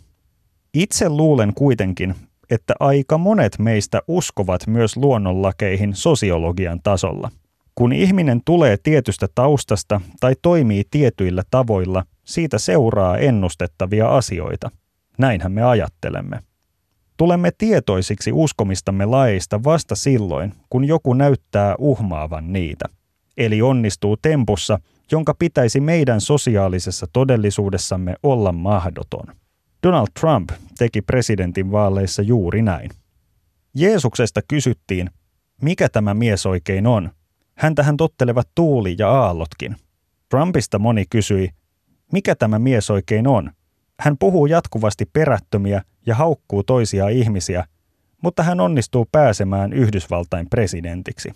[0.74, 2.14] Itse luulen kuitenkin,
[2.50, 7.30] että aika monet meistä uskovat myös luonnonlakeihin sosiologian tasolla.
[7.74, 14.70] Kun ihminen tulee tietystä taustasta tai toimii tietyillä tavoilla, siitä seuraa ennustettavia asioita.
[15.18, 16.38] Näinhän me ajattelemme.
[17.16, 22.84] Tulemme tietoisiksi uskomistamme laeista vasta silloin, kun joku näyttää uhmaavan niitä.
[23.36, 24.78] Eli onnistuu tempussa–
[25.10, 29.26] jonka pitäisi meidän sosiaalisessa todellisuudessamme olla mahdoton.
[29.82, 32.90] Donald Trump teki presidentin vaaleissa juuri näin.
[33.74, 35.10] Jeesuksesta kysyttiin,
[35.62, 37.10] mikä tämä mies oikein on.
[37.54, 39.76] Häntähän tottelevat tuuli ja aallotkin.
[40.28, 41.50] Trumpista moni kysyi,
[42.12, 43.50] mikä tämä mies oikein on.
[44.00, 47.64] Hän puhuu jatkuvasti perättömiä ja haukkuu toisia ihmisiä,
[48.22, 51.32] mutta hän onnistuu pääsemään Yhdysvaltain presidentiksi.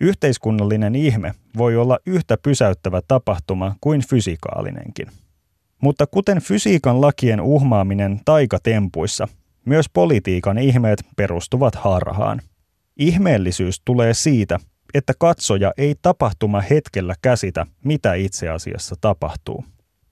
[0.00, 5.06] Yhteiskunnallinen ihme voi olla yhtä pysäyttävä tapahtuma kuin fysikaalinenkin.
[5.82, 9.28] Mutta kuten fysiikan lakien uhmaaminen taikatempuissa,
[9.64, 12.40] myös politiikan ihmeet perustuvat harhaan.
[12.96, 14.58] Ihmeellisyys tulee siitä,
[14.94, 19.64] että katsoja ei tapahtuma hetkellä käsitä, mitä itse asiassa tapahtuu.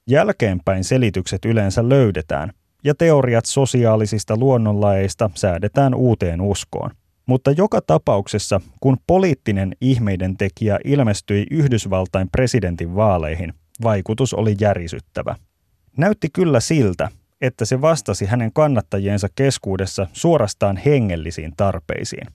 [0.07, 2.53] Jälkeenpäin selitykset yleensä löydetään,
[2.84, 6.91] ja teoriat sosiaalisista luonnonlaeista säädetään uuteen uskoon–
[7.26, 13.52] mutta joka tapauksessa, kun poliittinen ihmeiden tekijä ilmestyi Yhdysvaltain presidentin vaaleihin,
[13.82, 15.36] vaikutus oli järisyttävä.
[15.96, 17.08] Näytti kyllä siltä,
[17.40, 22.26] että se vastasi hänen kannattajiensa keskuudessa suorastaan hengellisiin tarpeisiin.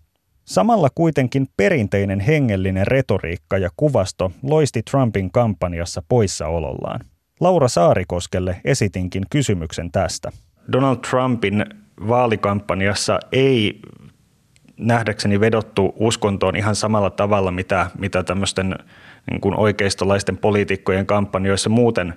[0.46, 7.00] Samalla kuitenkin perinteinen hengellinen retoriikka ja kuvasto loisti Trumpin kampanjassa poissaolollaan.
[7.40, 10.32] Laura Saarikoskelle esitinkin kysymyksen tästä.
[10.72, 11.66] Donald Trumpin
[12.08, 13.80] vaalikampanjassa ei
[14.82, 18.76] nähdäkseni vedottu uskontoon ihan samalla tavalla, mitä, mitä tämmöisten
[19.32, 22.14] niin kuin oikeistolaisten poliitikkojen kampanjoissa muuten,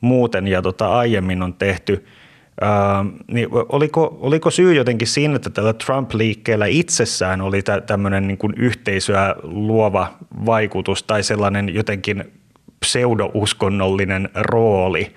[0.00, 2.04] muuten ja tota, aiemmin on tehty.
[2.62, 8.38] Uh, niin oliko, oliko syy jotenkin siinä, että tällä Trump-liikkeellä itsessään oli tä, tämmöinen niin
[8.56, 10.12] yhteisöä luova
[10.46, 12.32] vaikutus tai sellainen jotenkin
[12.84, 15.12] pseudo-uskonnollinen rooli,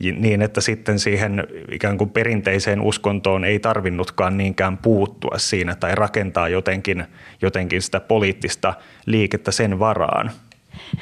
[0.00, 6.48] niin että sitten siihen ikään kuin perinteiseen uskontoon ei tarvinnutkaan niinkään puuttua siinä tai rakentaa
[6.48, 7.04] jotenkin,
[7.42, 8.74] jotenkin sitä poliittista
[9.06, 10.30] liikettä sen varaan.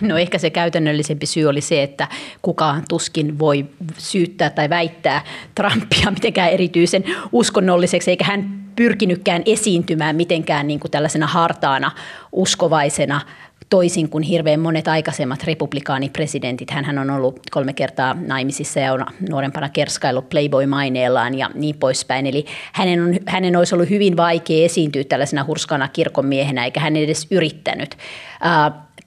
[0.00, 2.08] No ehkä se käytännöllisempi syy oli se, että
[2.42, 3.66] kukaan tuskin voi
[3.98, 11.26] syyttää tai väittää Trumpia mitenkään erityisen uskonnolliseksi, eikä hän pyrkinytkään esiintymään mitenkään niin kuin tällaisena
[11.26, 11.90] hartaana
[12.32, 13.20] uskovaisena
[13.70, 16.70] toisin kuin hirveän monet aikaisemmat republikaanipresidentit.
[16.70, 22.26] Hän on ollut kolme kertaa naimisissa ja on nuorempana kerskaillut Playboy-maineellaan ja niin poispäin.
[22.26, 27.26] Eli hänen, on, hänen olisi ollut hyvin vaikea esiintyä tällaisena hurskana kirkonmiehenä, eikä hän edes
[27.30, 27.96] yrittänyt.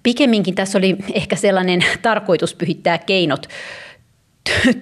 [0.04, 3.48] Pikemminkin tässä oli ehkä sellainen tarkoitus pyhittää keinot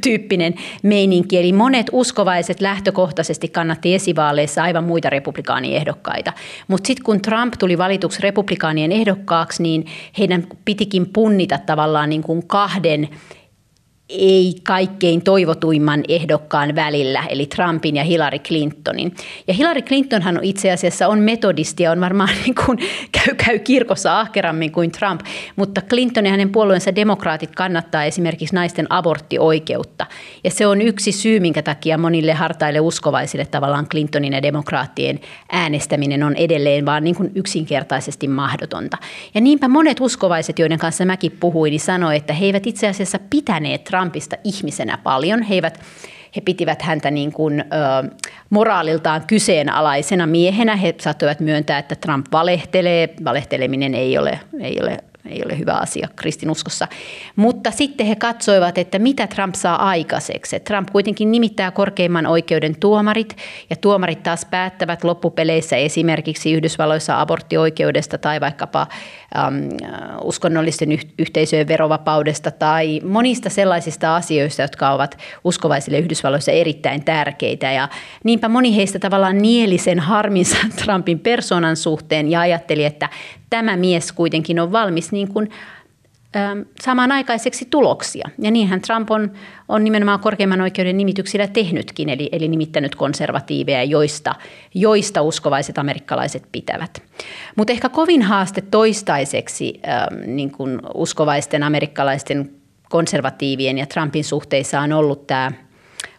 [0.04, 1.38] tyyppinen meininki.
[1.38, 6.34] Eli monet uskovaiset lähtökohtaisesti kannatti esivaaleissa aivan muita republikaaniehdokkaita.
[6.68, 9.86] Mutta sitten kun Trump tuli valituksi republikaanien ehdokkaaksi, niin
[10.18, 13.10] heidän pitikin punnita tavallaan niin kuin kahden–
[14.12, 19.16] ei kaikkein toivotuimman ehdokkaan välillä, eli Trumpin ja Hillary Clintonin.
[19.48, 22.78] Ja Hillary Clintonhan on itse asiassa on metodisti ja on varmaan niin kuin,
[23.12, 25.22] käy, käy kirkossa ahkerammin kuin Trump,
[25.56, 30.06] mutta Clinton ja hänen puolueensa demokraatit kannattaa esimerkiksi naisten aborttioikeutta.
[30.44, 35.20] Ja se on yksi syy, minkä takia monille hartaille uskovaisille tavallaan Clintonin ja demokraattien
[35.52, 38.98] äänestäminen on edelleen vaan niin kuin yksinkertaisesti mahdotonta.
[39.34, 43.20] Ja niinpä monet uskovaiset, joiden kanssa mäkin puhuin, niin sanoi, että he eivät itse asiassa
[43.30, 45.44] pitäneet Trump Trumpista ihmisenä paljon.
[45.44, 45.80] He, eivät,
[46.36, 47.66] he pitivät häntä niin kuin, ö,
[48.50, 50.76] moraaliltaan kyseenalaisena miehenä.
[50.76, 53.10] He saattoivat myöntää, että Trump valehtelee.
[53.24, 54.98] Valehteleminen ei ole, ei ole
[55.30, 56.88] ei ole hyvä asia kristinuskossa.
[57.36, 60.60] Mutta sitten he katsoivat, että mitä Trump saa aikaiseksi.
[60.60, 63.38] Trump kuitenkin nimittää korkeimman oikeuden tuomarit,
[63.70, 68.88] ja tuomarit taas päättävät loppupeleissä esimerkiksi Yhdysvalloissa aborttioikeudesta tai vaikkapa
[69.38, 69.70] äm,
[70.24, 77.72] uskonnollisten yhteisöjen verovapaudesta tai monista sellaisista asioista, jotka ovat uskovaisille Yhdysvalloissa erittäin tärkeitä.
[77.72, 77.90] Ja
[78.24, 83.10] niinpä moni heistä tavallaan nieli sen harminsa Trumpin persoonan suhteen ja ajatteli, että
[83.52, 85.50] tämä mies kuitenkin on valmis niin kuin,
[86.36, 88.30] ähm, samanaikaiseksi tuloksia.
[88.38, 89.32] Ja niinhän Trump on,
[89.70, 94.36] on nimenomaan korkeimman oikeuden nimityksillä tehnytkin, eli, eli nimittänyt konservatiiveja, joista,
[94.74, 97.04] joista uskovaiset amerikkalaiset pitävät.
[97.56, 102.52] Mutta ehkä kovin haaste toistaiseksi ähm, niin kuin uskovaisten amerikkalaisten
[102.90, 105.52] konservatiivien ja Trumpin suhteissa on ollut tämä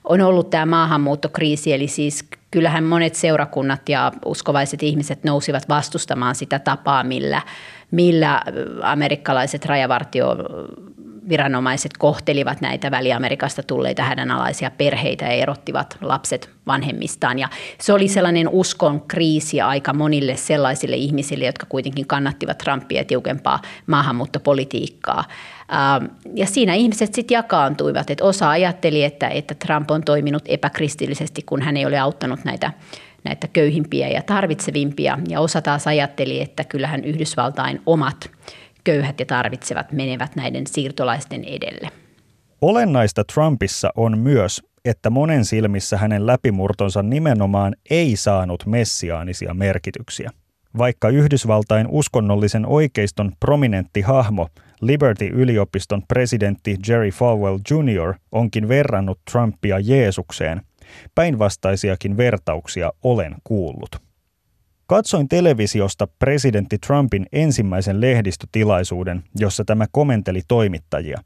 [0.04, 6.58] on ollut tämä maahanmuuttokriisi, eli siis kyllähän monet seurakunnat ja uskovaiset ihmiset nousivat vastustamaan sitä
[6.58, 7.42] tapaa, millä,
[7.90, 8.42] millä
[8.82, 10.36] amerikkalaiset rajavartio
[11.32, 17.38] viranomaiset kohtelivat näitä Väli-Amerikasta tulleita hädänalaisia perheitä ja erottivat lapset vanhemmistaan.
[17.38, 17.48] Ja
[17.80, 25.24] se oli sellainen uskon kriisi aika monille sellaisille ihmisille, jotka kuitenkin kannattivat Trumpia tiukempaa maahanmuuttopolitiikkaa.
[25.72, 26.04] Ähm,
[26.34, 31.62] ja siinä ihmiset sitten jakaantuivat, että osa ajatteli, että, että Trump on toiminut epäkristillisesti, kun
[31.62, 32.72] hän ei ole auttanut näitä
[33.24, 35.18] näitä köyhimpiä ja tarvitsevimpia.
[35.28, 38.30] Ja osa taas ajatteli, että kyllähän Yhdysvaltain omat
[38.84, 41.88] köyhät ja tarvitsevat menevät näiden siirtolaisten edelle.
[42.60, 50.30] Olennaista Trumpissa on myös, että monen silmissä hänen läpimurtonsa nimenomaan ei saanut messiaanisia merkityksiä.
[50.78, 54.48] Vaikka Yhdysvaltain uskonnollisen oikeiston prominentti hahmo
[54.80, 58.14] Liberty-yliopiston presidentti Jerry Falwell Jr.
[58.32, 60.62] onkin verrannut Trumpia Jeesukseen,
[61.14, 64.01] päinvastaisiakin vertauksia olen kuullut.
[64.92, 71.18] Katsoin televisiosta presidentti Trumpin ensimmäisen lehdistötilaisuuden, jossa tämä komenteli toimittajia.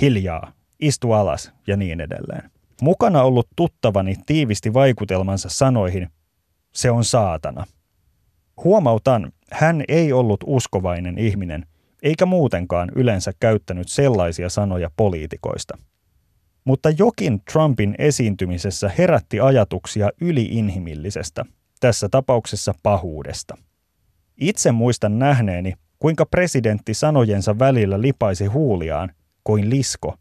[0.00, 2.50] Hiljaa, istu alas ja niin edelleen.
[2.82, 6.08] Mukana ollut tuttavani tiivisti vaikutelmansa sanoihin,
[6.72, 7.64] se on saatana.
[8.64, 11.66] Huomautan, hän ei ollut uskovainen ihminen,
[12.02, 15.78] eikä muutenkaan yleensä käyttänyt sellaisia sanoja poliitikoista.
[16.64, 21.44] Mutta jokin Trumpin esiintymisessä herätti ajatuksia yliinhimillisestä,
[21.84, 23.56] tässä tapauksessa pahuudesta.
[24.40, 29.12] Itse muistan nähneeni, kuinka presidentti sanojensa välillä lipaisi huuliaan
[29.44, 30.14] kuin lisko,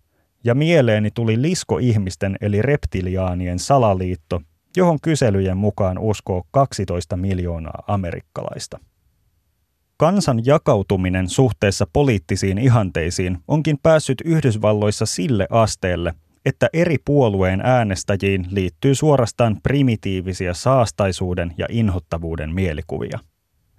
[0.44, 4.42] ja mieleeni tuli lisko-ihmisten eli reptiliaanien salaliitto,
[4.78, 8.80] johon kyselyjen mukaan uskoo 12 miljoonaa amerikkalaista.
[9.98, 16.14] Kansan jakautuminen suhteessa poliittisiin ihanteisiin onkin päässyt Yhdysvalloissa sille asteelle,
[16.46, 23.20] että eri puolueen äänestäjiin liittyy suorastaan primitiivisiä saastaisuuden ja inhottavuuden mielikuvia.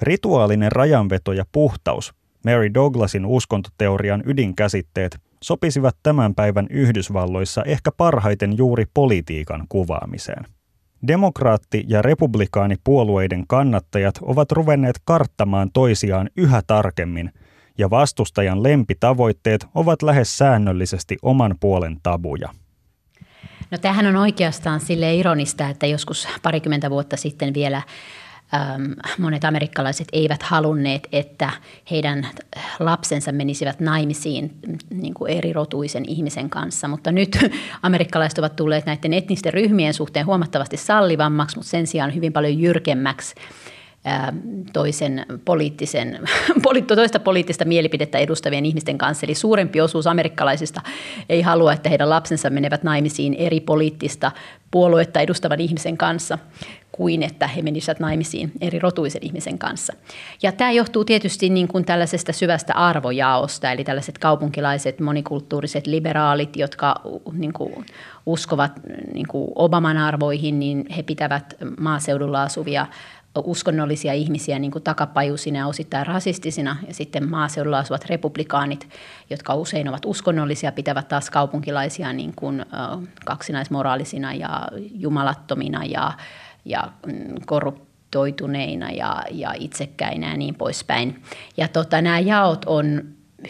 [0.03, 8.85] Rituaalinen rajanveto ja puhtaus Mary Douglasin uskontoteorian ydinkäsitteet sopisivat tämän päivän Yhdysvalloissa ehkä parhaiten juuri
[8.95, 10.45] politiikan kuvaamiseen.
[11.07, 17.31] Demokraatti- ja republikaanipuolueiden kannattajat ovat ruvenneet karttamaan toisiaan yhä tarkemmin,
[17.79, 22.49] ja vastustajan lempitavoitteet ovat lähes säännöllisesti oman puolen tabuja.
[23.71, 27.83] No tämähän on oikeastaan sille ironista, että joskus parikymmentä vuotta sitten vielä
[29.19, 31.51] monet amerikkalaiset eivät halunneet, että
[31.91, 32.29] heidän
[32.79, 34.55] lapsensa menisivät naimisiin
[34.91, 36.89] niin kuin erirotuisen ihmisen kanssa.
[36.89, 37.39] Mutta nyt
[37.83, 43.35] amerikkalaiset ovat tulleet näiden etnisten ryhmien suhteen huomattavasti sallivammaksi, mutta sen sijaan hyvin paljon jyrkemmäksi
[44.73, 46.19] toisen poliittisen,
[46.95, 49.27] toista poliittista mielipidettä edustavien ihmisten kanssa.
[49.27, 50.81] Eli suurempi osuus amerikkalaisista
[51.29, 54.33] ei halua, että heidän lapsensa menevät naimisiin eri poliittista
[54.71, 56.39] puoluetta edustavan ihmisen kanssa
[56.93, 59.93] kuin että he menisivät naimisiin eri rotuisen ihmisen kanssa.
[60.43, 66.95] Ja tämä johtuu tietysti niin kuin tällaisesta syvästä arvojaosta, eli tällaiset kaupunkilaiset monikulttuuriset liberaalit, jotka
[67.33, 67.87] niin kuin
[68.27, 68.73] uskovat
[69.15, 72.87] niin kuin Obaman arvoihin, niin he pitävät maaseudulla asuvia
[73.41, 76.77] uskonnollisia ihmisiä niin kuin takapajusina ja osittain rasistisina.
[76.89, 78.89] Ja sitten maaseudulla asuvat republikaanit,
[79.31, 82.65] jotka usein ovat uskonnollisia, pitävät taas kaupunkilaisia niin kuin,
[83.25, 86.13] kaksinaismoraalisina ja jumalattomina ja,
[86.65, 91.23] ja mm, korruptoituneina ja, ja itsekkäinä ja niin poispäin.
[91.57, 93.03] Ja tota, nämä jaot on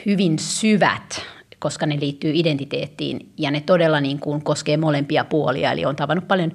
[0.06, 1.22] hyvin syvät
[1.64, 5.72] koska ne liittyy identiteettiin ja ne todella niin kuin koskee molempia puolia.
[5.72, 6.52] Eli on tavannut paljon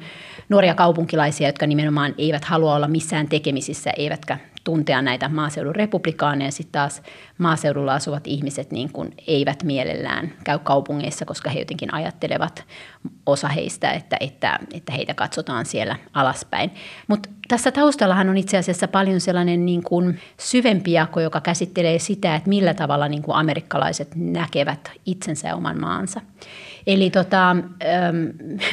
[0.50, 6.52] nuoria kaupunkilaisia, jotka nimenomaan eivät halua olla missään tekemisissä, eivätkä tuntea näitä maaseudun republikaaneja.
[6.52, 7.02] Sitten taas
[7.38, 12.66] maaseudulla asuvat ihmiset niin kuin eivät mielellään käy kaupungeissa, koska he jotenkin ajattelevat
[13.26, 16.72] osa heistä, että, että, että heitä katsotaan siellä alaspäin.
[17.08, 22.36] Mutta tässä taustallahan on itse asiassa paljon sellainen niin kuin syvempi jako, joka käsittelee sitä,
[22.36, 26.22] että millä tavalla niin kuin amerikkalaiset näkevät itsensä ja oman maansa.
[26.90, 27.56] Eli tota,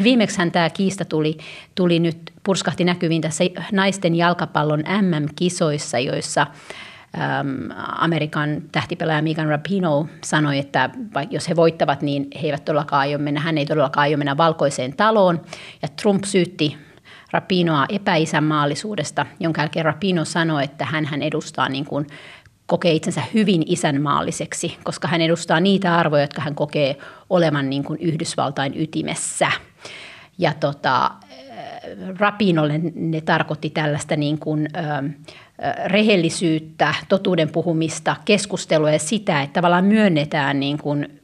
[0.02, 1.36] viimeksihän tämä kiista tuli,
[1.74, 6.46] tuli nyt, purskahti näkyviin tässä naisten jalkapallon MM-kisoissa, joissa
[7.98, 10.90] Amerikan tähtipelaaja Megan Rapinoe sanoi, että
[11.30, 14.96] jos he voittavat, niin he eivät todellakaan aio mennä, hän ei todellakaan aio mennä valkoiseen
[14.96, 15.40] taloon.
[15.82, 16.76] Ja Trump syytti
[17.32, 22.06] Rapinoa epäisänmaallisuudesta, jonka jälkeen Rapino sanoi, että hän edustaa niin kuin
[22.66, 26.96] kokee itsensä hyvin isänmaalliseksi, koska hän edustaa niitä arvoja, jotka hän kokee
[27.30, 29.50] olevan niin kuin Yhdysvaltain ytimessä.
[30.38, 31.10] Ja tota,
[32.18, 35.10] Rapinolle ne tarkoitti tällaista niin kuin, ö,
[35.84, 41.20] rehellisyyttä, totuuden puhumista, keskustelua ja sitä, että tavallaan myönnetään niin kuin,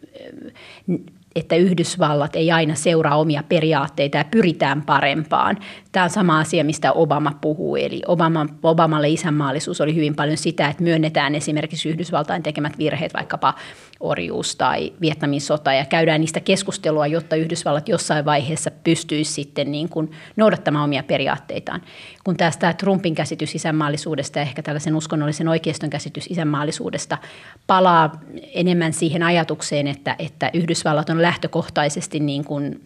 [1.37, 5.59] että Yhdysvallat ei aina seuraa omia periaatteita ja pyritään parempaan.
[5.93, 7.77] Tämä on sama asia, mistä Obama puhuu.
[7.77, 13.55] Eli Obama, Obamalle isänmaallisuus oli hyvin paljon sitä, että myönnetään esimerkiksi Yhdysvaltain tekemät virheet, vaikkapa
[14.01, 19.89] orjuus tai Vietnamin sota, ja käydään niistä keskustelua, jotta Yhdysvallat jossain vaiheessa pystyisi sitten niin
[19.89, 21.83] kuin noudattamaan omia periaatteitaan.
[22.25, 27.19] Kun taas tämä Trumpin käsitys isänmaallisuudesta ja ehkä tällaisen uskonnollisen oikeiston käsitys isänmaallisuudesta
[27.67, 28.21] palaa
[28.55, 32.81] enemmän siihen ajatukseen, että, että Yhdysvallat on lähtökohtaisesti niin kuin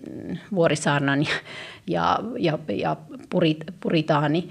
[0.55, 1.35] Vuorisaarnan ja,
[1.87, 2.97] ja, ja, ja
[3.31, 4.49] purit, puritaani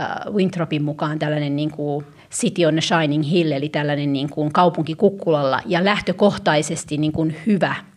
[0.00, 4.52] äh, Wintropin mukaan tällainen niin kuin City on a Shining Hill, eli tällainen niin kuin
[4.52, 7.74] kaupunki kukkulalla ja lähtökohtaisesti niin kuin hyvä–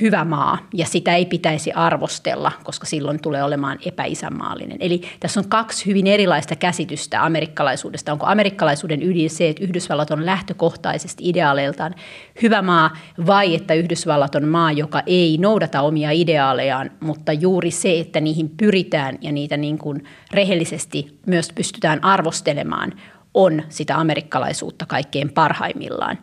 [0.00, 4.76] hyvä maa ja sitä ei pitäisi arvostella, koska silloin tulee olemaan epäisänmaallinen.
[4.80, 8.12] Eli tässä on kaksi hyvin erilaista käsitystä amerikkalaisuudesta.
[8.12, 11.94] Onko amerikkalaisuuden ydin se, että Yhdysvallat on lähtökohtaisesti ideaaleiltaan
[12.42, 17.98] hyvä maa vai että Yhdysvallat on maa, joka ei noudata omia ideaalejaan, mutta juuri se,
[17.98, 22.92] että niihin pyritään ja niitä niin kuin rehellisesti myös pystytään arvostelemaan,
[23.34, 26.18] on sitä amerikkalaisuutta kaikkein parhaimmillaan.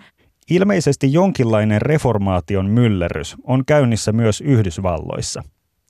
[0.50, 5.44] Ilmeisesti jonkinlainen reformaation myllerrys on käynnissä myös Yhdysvalloissa.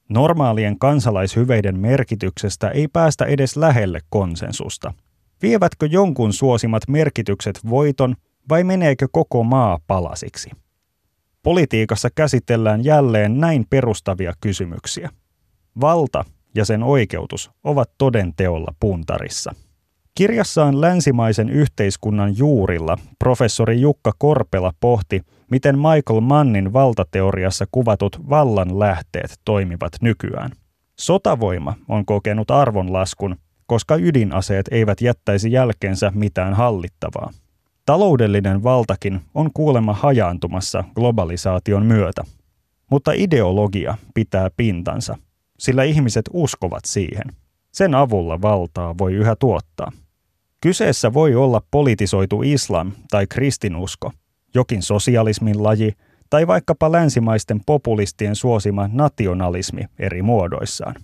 [0.10, 4.94] Normaalien kansalaishyveiden merkityksestä ei päästä edes lähelle konsensusta.
[5.42, 8.16] Vievätkö jonkun suosimat merkitykset voiton
[8.50, 10.50] vai meneekö koko maa palasiksi?
[11.44, 15.10] Politiikassa käsitellään jälleen näin perustavia kysymyksiä.
[15.82, 16.26] Valta
[16.56, 19.56] ja sen oikeutus ovat toden teolla puntarissa.
[20.16, 29.40] Kirjassaan Länsimaisen yhteiskunnan juurilla professori Jukka Korpela pohti, miten Michael Mannin valtateoriassa kuvatut vallan lähteet
[29.46, 30.52] toimivat nykyään.
[31.00, 33.36] Sotavoima on kokenut arvonlaskun,
[33.66, 37.32] koska ydinaseet eivät jättäisi jälkeensä mitään hallittavaa.
[37.86, 42.24] Taloudellinen valtakin on kuulemma hajaantumassa globalisaation myötä.
[42.92, 45.18] Mutta ideologia pitää pintansa,
[45.60, 47.43] sillä ihmiset uskovat siihen.
[47.74, 49.92] Sen avulla valtaa voi yhä tuottaa.
[50.62, 54.12] Kyseessä voi olla politisoitu islam tai kristinusko,
[54.54, 55.94] jokin sosialismin laji
[56.30, 60.96] tai vaikkapa länsimaisten populistien suosima nationalismi eri muodoissaan.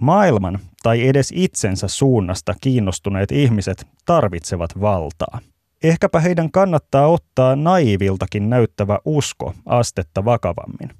[0.00, 5.40] Maailman tai edes itsensä suunnasta kiinnostuneet ihmiset tarvitsevat valtaa.
[5.82, 10.99] Ehkäpä heidän kannattaa ottaa naiviltakin näyttävä usko astetta vakavammin.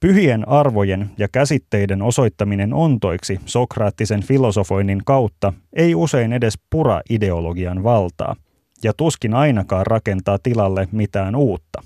[0.00, 8.36] Pyhien arvojen ja käsitteiden osoittaminen ontoiksi sokraattisen filosofoinnin kautta ei usein edes pura ideologian valtaa,
[8.82, 11.82] ja tuskin ainakaan rakentaa tilalle mitään uutta.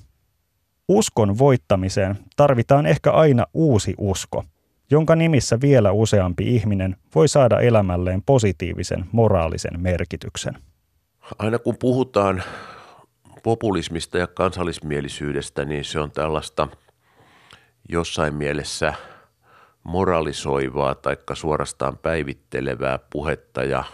[0.88, 4.44] Uskon voittamiseen tarvitaan ehkä aina uusi usko,
[4.90, 10.54] jonka nimissä vielä useampi ihminen voi saada elämälleen positiivisen moraalisen merkityksen.
[11.38, 12.42] Aina kun puhutaan
[13.42, 16.68] populismista ja kansallismielisyydestä, niin se on tällaista–
[17.88, 18.94] jossain mielessä
[19.84, 23.84] moralisoivaa tai suorastaan päivittelevää puhetta ja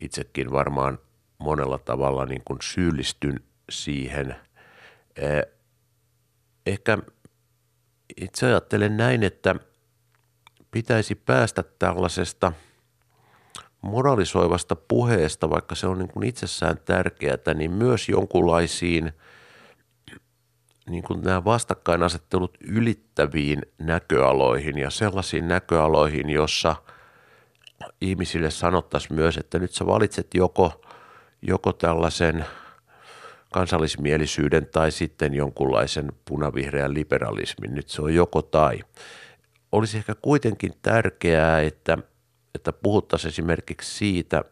[0.00, 0.98] itsekin varmaan
[1.38, 4.36] monella tavalla niin kuin syyllistyn siihen.
[5.16, 5.42] Eh,
[6.66, 6.98] ehkä
[8.16, 9.54] itse ajattelen näin, että
[10.70, 12.52] pitäisi päästä tällaisesta
[13.82, 19.12] moralisoivasta puheesta, vaikka se on niin kuin itsessään tärkeää, niin myös jonkunlaisiin–
[20.88, 26.76] niin kuin nämä vastakkainasettelut ylittäviin näköaloihin ja sellaisiin näköaloihin, jossa
[28.00, 30.82] ihmisille sanottaisiin myös, että nyt sä valitset joko,
[31.42, 32.44] joko tällaisen
[33.52, 37.74] kansallismielisyyden tai sitten jonkunlaisen punavihreän liberalismin.
[37.74, 38.80] Nyt se on joko tai.
[39.72, 41.98] Olisi ehkä kuitenkin tärkeää, että,
[42.54, 44.44] että puhuttaisiin esimerkiksi siitä,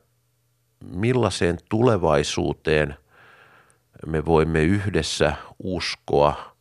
[0.85, 2.97] millaiseen tulevaisuuteen–
[4.07, 6.57] me voimme yhdessä uskoa,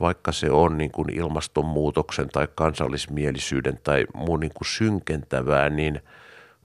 [0.00, 6.00] vaikka se on niin kuin ilmastonmuutoksen tai kansallismielisyyden tai muun niin kuin synkentävää, niin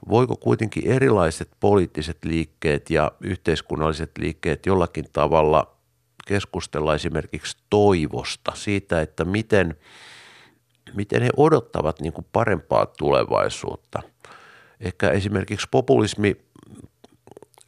[0.08, 5.76] voiko kuitenkin erilaiset poliittiset liikkeet ja yhteiskunnalliset liikkeet jollakin tavalla
[6.26, 9.76] keskustella esimerkiksi toivosta, siitä, että miten,
[10.94, 14.02] miten he odottavat niin kuin parempaa tulevaisuutta.
[14.80, 16.36] Ehkä esimerkiksi populismi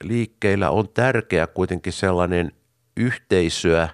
[0.02, 2.52] liikkeillä on tärkeä kuitenkin sellainen
[2.96, 3.88] yhteisöä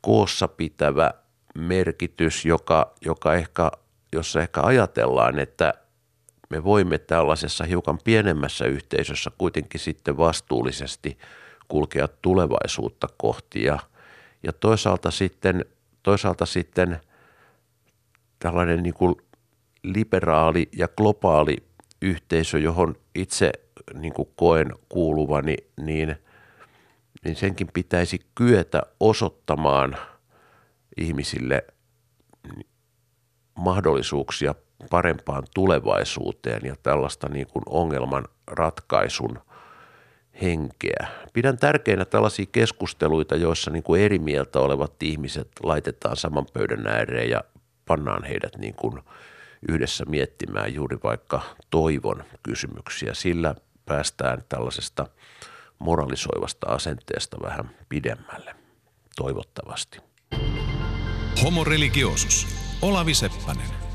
[0.00, 1.10] koossa pitävä
[1.54, 3.70] merkitys, joka, joka ehkä,
[4.12, 5.74] jossa ehkä ajatellaan, että
[6.50, 11.18] me voimme tällaisessa hiukan pienemmässä yhteisössä kuitenkin sitten vastuullisesti
[11.68, 13.62] kulkea tulevaisuutta kohti.
[13.64, 13.78] Ja,
[14.42, 15.64] ja toisaalta sitten,
[16.02, 17.00] toisaalta sitten
[18.38, 19.14] tällainen niin kuin
[19.82, 21.56] liberaali ja globaali
[22.02, 23.52] yhteisö, johon itse
[23.94, 26.16] niin kuin koen kuuluvani, niin,
[27.24, 29.96] niin senkin pitäisi kyetä osoittamaan
[30.96, 31.64] ihmisille
[33.54, 34.54] mahdollisuuksia
[34.90, 39.38] parempaan tulevaisuuteen ja tällaista niin kuin ongelman ratkaisun
[40.42, 41.08] henkeä.
[41.32, 47.30] Pidän tärkeinä tällaisia keskusteluita, joissa niin kuin eri mieltä olevat ihmiset laitetaan saman pöydän ääreen
[47.30, 47.44] ja
[47.86, 49.02] pannaan heidät niin kuin
[49.68, 53.14] yhdessä miettimään juuri vaikka toivon kysymyksiä.
[53.14, 53.54] Sillä
[53.88, 55.06] päästään tällaisesta
[55.78, 58.54] moralisoivasta asenteesta vähän pidemmälle,
[59.16, 59.98] toivottavasti.
[61.42, 62.46] Homo religiosus.
[62.82, 63.87] Olavi Seppänen.